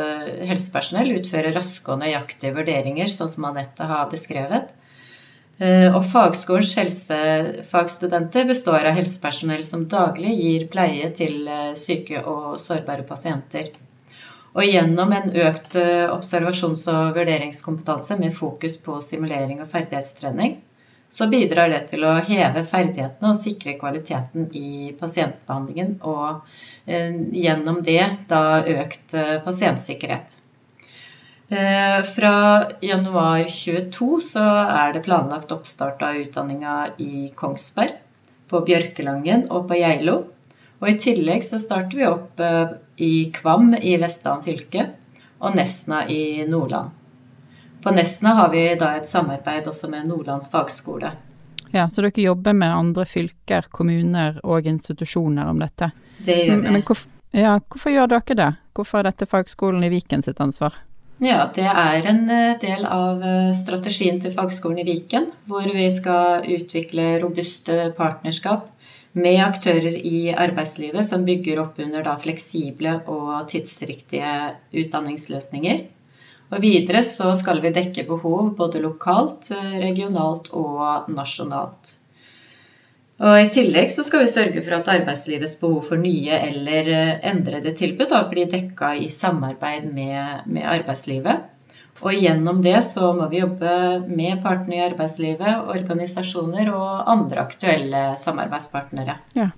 helsepersonell 0.46 1.10
utfører 1.18 1.56
raske 1.58 1.90
og 1.94 2.04
nøyaktige 2.04 2.54
vurderinger, 2.56 3.10
sånn 3.12 3.32
som 3.34 3.48
Anette 3.50 3.88
har 3.90 4.06
beskrevet. 4.14 4.70
Uh, 5.58 5.90
og 5.96 6.04
fagskolens 6.06 6.76
helsefagstudenter 6.78 8.46
består 8.46 8.86
av 8.86 8.94
helsepersonell 8.94 9.64
som 9.66 9.88
daglig 9.90 10.36
gir 10.38 10.68
pleie 10.70 11.10
til 11.18 11.48
uh, 11.50 11.74
syke 11.74 12.22
og 12.22 12.60
sårbare 12.62 13.08
pasienter. 13.08 13.72
Og 14.58 14.66
gjennom 14.66 15.12
en 15.14 15.34
økt 15.38 15.76
observasjons- 15.78 16.88
og 16.90 17.18
vurderingskompetanse 17.18 18.16
med 18.18 18.34
fokus 18.34 18.80
på 18.82 18.96
simulering 19.06 19.60
og 19.62 19.70
ferdighetstrening, 19.70 20.56
så 21.10 21.28
bidrar 21.28 21.70
det 21.72 21.84
til 21.92 22.04
å 22.04 22.18
heve 22.20 22.64
ferdighetene 22.68 23.32
og 23.32 23.40
sikre 23.40 23.78
kvaliteten 23.80 24.50
i 24.58 24.92
pasientbehandlingen, 25.00 25.96
og 26.04 26.42
eh, 26.86 27.16
gjennom 27.44 27.80
det 27.86 28.04
da 28.32 28.60
økt 28.68 29.16
eh, 29.16 29.38
pasientsikkerhet. 29.46 30.38
Eh, 31.50 32.02
fra 32.04 32.34
januar 32.84 33.44
22 33.44 34.20
så 34.22 34.44
er 34.68 34.94
det 34.94 35.06
planlagt 35.06 35.52
oppstart 35.56 36.02
av 36.04 36.20
utdanninga 36.20 36.76
i 36.98 37.30
Kongsberg, 37.36 37.96
på 38.48 38.62
Bjørkelangen 38.68 39.48
og 39.52 39.70
på 39.70 39.80
Geilo. 39.80 40.18
Og 40.78 40.90
i 40.92 40.98
tillegg 41.02 41.46
så 41.48 41.60
starter 41.60 41.98
vi 41.98 42.06
opp 42.06 42.42
i 43.02 43.32
Kvam 43.34 43.72
i 43.80 43.96
Vestland 43.98 44.44
fylke 44.46 44.90
og 45.40 45.56
Nesna 45.58 46.04
i 46.10 46.46
Nordland. 46.48 46.92
På 47.84 47.92
Nesna 47.92 48.30
har 48.30 48.50
vi 48.50 48.76
da 48.76 48.96
et 48.98 49.08
samarbeid 49.08 49.68
også 49.68 49.90
med 49.90 50.08
Nordland 50.08 50.46
fagskole. 50.52 51.12
Ja, 51.72 51.90
Så 51.90 52.02
dere 52.02 52.22
jobber 52.22 52.54
med 52.54 52.74
andre 52.74 53.06
fylker, 53.06 53.66
kommuner 53.72 54.40
og 54.44 54.66
institusjoner 54.66 55.50
om 55.50 55.60
dette? 55.60 55.92
Det 56.18 56.36
gjør 56.46 56.56
vi. 56.56 56.72
Men, 56.72 56.82
hvorfor, 56.82 57.10
ja, 57.32 57.60
hvorfor 57.60 57.92
gjør 57.92 58.08
dere 58.08 58.36
det? 58.36 58.52
Hvorfor 58.74 59.00
er 59.00 59.10
dette 59.12 59.26
fagskolen 59.26 59.84
i 59.84 59.90
Viken 59.90 60.24
sitt 60.24 60.42
ansvar? 60.42 60.74
Ja, 61.18 61.48
Det 61.50 61.66
er 61.66 62.06
en 62.06 62.30
eh, 62.30 62.60
del 62.62 62.84
av 62.86 63.24
eh, 63.26 63.50
strategien 63.58 64.20
til 64.22 64.36
Fagskolen 64.36 64.84
i 64.84 64.86
Viken, 64.86 65.32
hvor 65.50 65.66
vi 65.66 65.88
skal 65.90 66.46
utvikle 66.46 67.16
robuste 67.24 67.88
partnerskap 67.98 68.68
med 69.18 69.42
aktører 69.42 69.98
i 69.98 70.30
arbeidslivet 70.30 71.08
som 71.08 71.26
bygger 71.26 71.64
opp 71.64 71.82
under 71.82 72.06
da 72.06 72.14
fleksible 72.22 73.00
og 73.10 73.48
tidsriktige 73.50 74.36
utdanningsløsninger. 74.78 75.88
Og 76.54 76.62
videre 76.62 77.02
så 77.02 77.34
skal 77.36 77.64
vi 77.66 77.74
dekke 77.74 78.06
behov 78.06 78.54
både 78.60 78.86
lokalt, 78.86 79.50
eh, 79.58 79.80
regionalt 79.82 80.54
og 80.54 81.10
nasjonalt. 81.10 81.96
Og 83.18 83.34
I 83.42 83.50
tillegg 83.50 83.90
så 83.90 84.04
skal 84.06 84.24
vi 84.24 84.30
sørge 84.30 84.62
for 84.62 84.78
at 84.78 84.90
arbeidslivets 84.94 85.58
behov 85.62 85.82
for 85.88 85.98
nye 86.02 86.38
eller 86.38 86.90
eh, 86.94 87.14
endrede 87.26 87.74
tilbud 87.78 88.12
da 88.12 88.22
blir 88.30 88.50
dekka 88.52 88.94
i 89.02 89.08
samarbeid 89.10 89.88
med, 89.90 90.44
med, 90.46 90.66
arbeidslivet. 90.70 91.48
Og 92.06 92.14
gjennom 92.14 92.62
det 92.62 92.78
så 92.86 93.10
må 93.18 93.26
vi 93.32 93.42
jobbe 93.42 93.72
med 94.06 94.44
partene 94.44 94.78
i 94.78 94.84
arbeidslivet, 94.86 95.64
organisasjoner 95.74 96.70
og 96.70 97.10
andre 97.10 97.42
aktuelle 97.42 98.12
samarbeidspartnere. 98.22 99.18
Ja. 99.34 99.50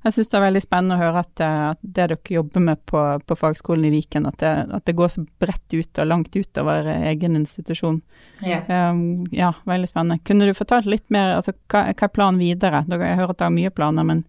Jeg 0.00 0.14
syns 0.14 0.30
det 0.32 0.36
er 0.38 0.44
veldig 0.46 0.60
spennende 0.64 0.96
å 0.96 1.00
høre 1.02 1.20
at, 1.20 1.40
eh, 1.44 1.62
at 1.74 1.80
det 1.82 1.92
dere 1.98 2.16
jobber 2.32 2.62
med 2.64 2.80
på, 2.88 3.00
på 3.20 3.36
fagskolen 3.36 3.84
i 3.84 3.90
Viken, 3.92 4.24
at 4.30 4.38
det, 4.40 4.52
at 4.72 4.84
det, 4.88 4.94
går 4.96 5.10
så 5.12 5.24
bredt 5.42 5.74
ut 5.76 6.00
og 6.00 6.06
langt 6.08 6.36
utover 6.36 6.86
egen 6.94 7.36
institusjon. 7.36 7.98
Ja. 8.40 8.62
Um, 8.64 9.26
ja, 9.36 9.50
veldig 9.68 9.90
spennende. 9.90 10.22
Kunne 10.24 10.48
du 10.48 10.56
fortalt 10.56 10.88
litt 10.88 11.04
mer, 11.12 11.34
altså 11.36 11.52
hva, 11.52 11.82
hva 11.92 12.08
er 12.08 12.14
planen 12.14 12.40
videre? 12.40 12.80
Jeg 12.88 13.18
hører 13.20 13.34
at 13.34 13.42
det 13.42 13.48
er 13.50 13.56
mye 13.58 13.72
planer, 13.76 14.06
men 14.08 14.22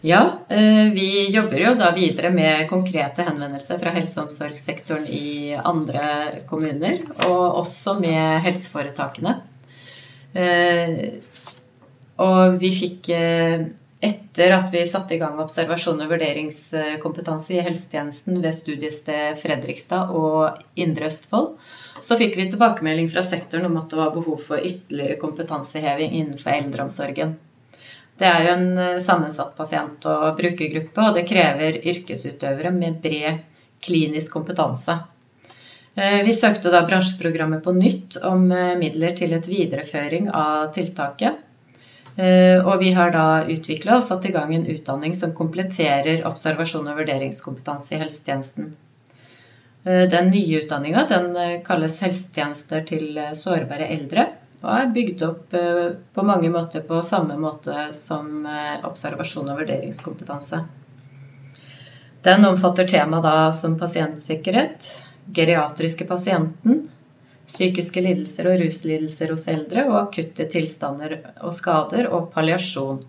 Ja, 0.00 0.22
eh, 0.48 0.88
vi 0.94 1.26
jobber 1.34 1.60
jo 1.60 1.74
da 1.76 1.90
videre 1.92 2.30
med 2.32 2.64
konkrete 2.70 3.26
henvendelser 3.28 3.82
fra 3.82 3.92
helse- 3.92 4.22
og 4.22 4.30
omsorgssektoren 4.30 5.04
i 5.12 5.52
andre 5.58 6.44
kommuner, 6.48 7.02
og 7.26 7.60
også 7.66 7.98
med 8.00 8.40
helseforetakene. 8.46 9.36
Eh, 10.32 10.96
og 12.24 12.56
vi 12.62 12.72
fikk 12.74 13.12
etter 14.00 14.52
at 14.54 14.68
vi 14.70 14.84
satte 14.86 15.16
i 15.16 15.18
gang 15.18 15.40
observasjon 15.42 15.98
og 16.04 16.12
vurderingskompetanse 16.12 17.56
i 17.56 17.64
helsetjenesten 17.66 18.38
ved 18.44 18.54
studiested 18.54 19.40
Fredrikstad 19.40 20.12
og 20.14 20.60
Indre 20.78 21.08
Østfold, 21.10 21.56
så 22.00 22.18
fikk 22.20 22.38
vi 22.38 22.46
tilbakemelding 22.46 23.10
fra 23.10 23.24
sektoren 23.26 23.66
om 23.66 23.76
at 23.80 23.90
det 23.90 23.98
var 23.98 24.14
behov 24.14 24.38
for 24.38 24.62
ytterligere 24.62 25.18
kompetanseheving 25.18 26.14
innenfor 26.20 26.54
eldreomsorgen. 26.54 27.34
Det 28.18 28.26
er 28.26 28.46
jo 28.46 28.54
en 28.54 28.70
eh, 28.82 29.02
sammensatt 29.02 29.54
pasient- 29.58 30.06
og 30.10 30.32
brukergruppe, 30.38 31.02
og 31.02 31.18
det 31.18 31.26
krever 31.26 31.78
yrkesutøvere 31.82 32.72
med 32.74 32.98
bred 33.02 33.44
klinisk 33.82 34.34
kompetanse. 34.34 34.96
Eh, 35.94 36.20
vi 36.26 36.34
søkte 36.34 36.70
da 36.74 36.84
bransjeprogrammet 36.86 37.62
på 37.62 37.74
nytt 37.74 38.18
om 38.26 38.46
eh, 38.50 38.74
midler 38.78 39.14
til 39.18 39.34
et 39.34 39.50
videreføring 39.50 40.30
av 40.34 40.72
tiltaket. 40.74 41.44
Eh, 42.18 42.58
og 42.66 42.80
vi 42.82 42.90
har 42.96 43.12
da 43.14 43.44
utvikla 43.46 44.00
og 44.00 44.02
satt 44.02 44.24
i 44.26 44.32
gang 44.34 44.50
en 44.54 44.66
utdanning 44.66 45.14
som 45.14 45.36
kompletterer 45.38 46.24
observasjon 46.26 46.88
og 46.90 46.98
vurderingskompetanse 46.98 47.94
i 47.94 48.00
helsetjenesten. 48.00 48.72
Eh, 49.84 50.02
den 50.10 50.32
nye 50.32 50.64
utdanninga 50.64 51.04
eh, 51.14 51.54
kalles 51.66 52.00
helsetjenester 52.02 52.82
til 52.90 53.22
sårbare 53.38 53.86
eldre 53.94 54.26
og 54.58 54.72
er 54.74 54.90
bygd 54.90 55.22
opp 55.22 55.52
på 55.54 56.22
mange 56.26 56.48
måter 56.50 56.82
på 56.82 56.96
samme 57.06 57.36
måte 57.38 57.92
som 57.94 58.42
observasjon 58.88 59.52
og 59.52 59.60
vurderingskompetanse. 59.60 60.58
Den 62.26 62.42
omfatter 62.48 62.88
tema 62.90 63.20
da 63.22 63.52
som 63.54 63.76
pasientsikkerhet, 63.78 64.88
geriatriske 65.30 66.08
pasienten, 66.10 66.88
psykiske 67.48 68.02
lidelser 68.04 68.50
og 68.50 68.60
ruslidelser 68.62 69.32
hos 69.32 69.48
eldre 69.50 69.86
og 69.88 69.96
akutte 70.02 70.46
tilstander 70.52 71.16
og 71.40 71.54
skader 71.56 72.10
og 72.12 72.28
palliasjon. 72.34 73.00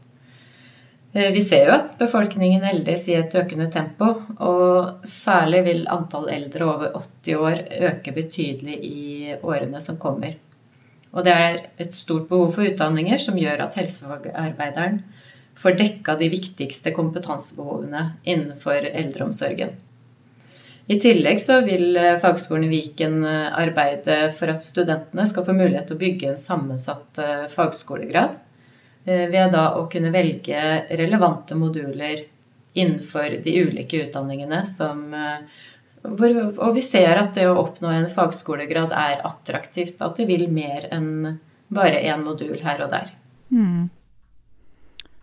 Eh, 1.13 1.31
vi 1.33 1.41
ser 1.41 1.65
jo 1.67 1.75
at 1.75 1.95
befolkningen 1.99 2.65
eldes 2.69 3.07
i 3.09 3.17
et 3.17 3.33
økende 3.35 3.67
tempo, 3.73 4.11
og 4.39 5.07
særlig 5.07 5.63
vil 5.65 5.87
antall 5.89 6.29
eldre 6.31 6.67
over 6.67 6.93
80 6.99 7.39
år 7.39 7.63
øke 7.89 8.13
betydelig 8.15 8.77
i 8.85 9.33
årene 9.41 9.81
som 9.81 9.97
kommer. 10.01 10.37
Og 11.09 11.25
det 11.25 11.33
er 11.33 11.57
et 11.81 11.93
stort 11.93 12.29
behov 12.29 12.53
for 12.53 12.69
utdanninger 12.69 13.17
som 13.21 13.37
gjør 13.39 13.65
at 13.65 13.79
helsefagarbeideren 13.79 15.01
får 15.59 15.77
dekka 15.79 16.15
de 16.19 16.29
viktigste 16.31 16.93
kompetansebehovene 16.95 18.05
innenfor 18.23 18.85
eldreomsorgen. 18.93 19.73
I 20.89 20.97
tillegg 20.97 21.37
så 21.41 21.59
vil 21.61 21.93
eh, 21.97 22.17
Fagskolen 22.21 22.65
i 22.65 22.73
Viken 22.73 23.21
eh, 23.23 23.47
arbeide 23.53 24.21
for 24.35 24.49
at 24.49 24.65
studentene 24.65 25.27
skal 25.29 25.45
få 25.45 25.53
mulighet 25.53 25.91
til 25.91 25.99
å 25.99 26.03
bygge 26.03 26.31
en 26.31 26.39
sammensatt 26.39 27.21
fagskolegrad 27.53 28.39
Eh, 29.09 29.27
ved 29.31 29.53
da 29.55 29.65
å 29.79 29.87
kunne 29.91 30.11
velge 30.13 30.61
relevante 30.99 31.57
moduler 31.57 32.25
innenfor 32.77 33.39
de 33.43 33.55
ulike 33.63 34.03
utdanningene 34.05 34.63
som 34.69 35.07
og 35.99 36.69
vi 36.77 36.81
ser 36.85 37.17
at 37.19 37.33
det 37.35 37.43
å 37.49 37.57
oppnå 37.59 37.89
en 37.91 38.05
fagskolegrad 38.13 38.93
er 38.95 39.23
attraktivt. 39.27 39.97
At 39.99 40.15
det 40.15 40.29
vil 40.29 40.45
mer 40.47 40.85
enn 40.95 41.39
bare 41.67 41.99
én 42.07 42.23
modul 42.23 42.55
her 42.63 42.85
og 42.85 42.93
der. 42.93 43.09
Mm. 43.51 43.89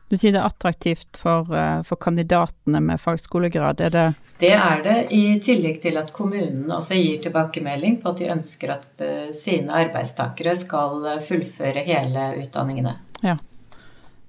Du 0.09 0.15
sier 0.15 0.35
det 0.35 0.39
er 0.39 0.47
attraktivt 0.47 1.19
for, 1.19 1.49
eh, 1.51 1.81
for, 1.83 1.99
kandidatene 1.99 2.81
med 2.81 3.01
fagskolegrad. 3.03 3.81
Er 3.81 3.91
det 3.91 4.07
Det 4.39 4.53
er 4.53 4.83
det, 4.85 4.97
i 5.17 5.41
tillegg 5.41 5.81
til 5.83 5.97
at 5.97 6.13
kommunen 6.13 6.71
også 6.71 6.95
gir 6.95 7.19
tilbakemelding 7.25 8.03
på 8.03 8.13
at 8.13 8.19
de 8.21 8.31
ønsker 8.31 8.75
at 8.75 9.03
sine 9.33 9.73
arbeidstakere 9.73 10.53
skal 10.57 11.21
fullføre 11.25 11.83
hele 11.89 12.35
utdanningene. 12.43 12.99
Ja. 13.25 13.39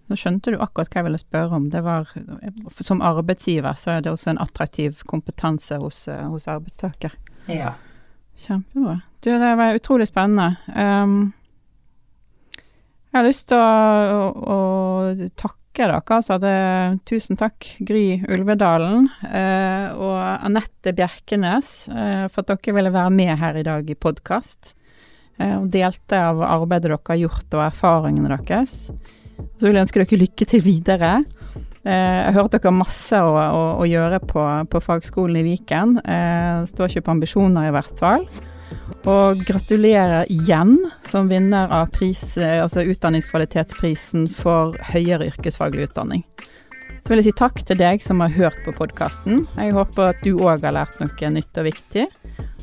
Nå 0.08 0.16
skjønte 0.16 0.54
du 0.54 0.62
akkurat 0.64 0.88
hva 0.92 1.02
jeg 1.02 1.08
ville 1.10 1.20
spørre 1.20 1.58
om. 1.58 1.68
Det 1.72 1.82
var, 1.84 2.08
Som 2.80 3.04
arbeidsgiver 3.04 3.76
så 3.76 3.98
er 3.98 4.06
det 4.06 4.14
også 4.14 4.32
en 4.32 4.42
attraktiv 4.44 5.04
kompetanse 5.08 5.80
hos, 5.82 6.08
eh, 6.08 6.24
hos 6.32 6.48
arbeidstaker. 6.48 7.12
Ja. 7.52 7.74
Kjempebra. 8.38 9.02
Du, 9.22 9.32
det 9.32 9.56
var 9.58 9.76
utrolig 9.76 10.08
spennende. 10.08 10.56
Um, 10.70 11.34
jeg 13.12 13.18
har 13.18 13.26
lyst 13.26 13.48
til 13.50 13.58
å, 13.58 14.28
å, 14.30 14.58
å 15.18 15.30
takke 15.36 15.67
dere. 15.78 16.00
Altså 16.02 16.38
det, 16.42 16.56
tusen 17.10 17.40
takk, 17.40 17.66
Gry 17.86 18.20
Ulvedalen 18.34 19.08
eh, 19.30 19.94
og 19.94 20.18
Anette 20.20 20.94
Bjerkenes, 20.98 21.76
eh, 21.92 22.26
for 22.32 22.44
at 22.44 22.52
dere 22.56 22.76
ville 22.78 22.94
være 22.94 23.14
med 23.14 23.34
her 23.42 23.60
i 23.60 23.66
dag 23.68 23.90
i 23.90 23.98
podkast. 23.98 24.74
Eh, 25.38 25.56
og 25.60 25.70
delte 25.74 26.20
av 26.20 26.42
arbeidet 26.46 26.90
dere 26.90 27.02
har 27.12 27.22
gjort 27.22 27.58
og 27.58 27.66
erfaringene 27.68 28.34
deres. 28.34 28.90
Så 29.38 29.68
vil 29.68 29.78
jeg 29.78 29.86
ønske 29.86 30.04
dere 30.04 30.22
lykke 30.24 30.50
til 30.50 30.64
videre. 30.66 31.14
Eh, 31.88 31.94
jeg 31.94 32.34
har 32.34 32.38
hørt 32.42 32.56
dere 32.56 32.72
har 32.72 32.78
masse 32.78 33.22
å, 33.24 33.34
å, 33.38 33.64
å 33.84 33.88
gjøre 33.88 34.20
på, 34.26 34.44
på, 34.72 34.84
fagskolen 34.84 35.40
i 35.40 35.46
Viken. 35.46 35.98
Eh, 36.02 36.64
det 36.64 36.72
står 36.74 36.92
ikke 36.92 37.08
på 37.08 37.18
ambisjoner, 37.18 37.70
i 37.70 37.76
hvert 37.76 38.02
fall. 38.02 38.28
Og 39.08 39.40
gratulerer 39.48 40.28
igjen 40.34 40.78
som 41.08 41.30
vinner 41.32 41.72
av 41.72 41.94
pris, 41.96 42.22
eh, 42.38 42.60
altså 42.64 42.84
utdanningskvalitetsprisen 42.84 44.28
for 44.42 44.76
høyere 44.92 45.30
yrkesfaglig 45.32 45.88
utdanning. 45.88 46.26
Så 47.08 47.14
vil 47.14 47.22
jeg 47.22 47.30
si 47.30 47.38
takk 47.40 47.62
til 47.64 47.80
deg 47.80 48.04
som 48.04 48.20
har 48.20 48.34
hørt 48.36 48.60
på 48.66 48.74
podkasten. 48.76 49.46
Jeg 49.56 49.72
håper 49.78 50.10
at 50.12 50.20
du 50.26 50.34
òg 50.42 50.66
har 50.68 50.76
lært 50.76 50.98
noe 51.00 51.30
nytt 51.32 51.60
og 51.62 51.70
viktig. 51.70 52.04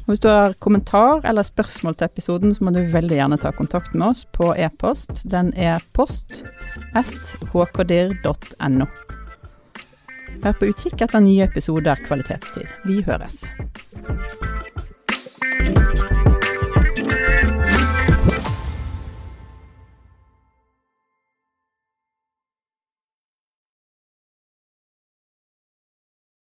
Og 0.05 0.11
hvis 0.13 0.21
du 0.21 0.29
har 0.29 0.53
kommentar 0.61 1.25
eller 1.25 1.47
spørsmål 1.49 1.97
til 1.97 2.11
episoden, 2.11 2.53
så 2.53 2.67
må 2.67 2.75
du 2.75 2.83
veldig 2.93 3.17
gjerne 3.17 3.41
ta 3.41 3.55
kontakt 3.57 3.97
med 3.97 4.11
oss 4.11 4.27
på 4.37 4.51
e-post. 4.53 5.25
Den 5.33 5.55
er 5.57 5.81
post 5.97 6.43
hkdir.no. 6.93 8.91
Vær 10.45 10.59
på 10.61 10.69
utkikk 10.69 11.07
etter 11.07 11.25
nye 11.25 11.49
episoder 11.49 12.05
Kvalitetstid. 12.05 12.69
Vi 12.85 13.01
høres. 13.09 13.47
Bye. 15.73 16.24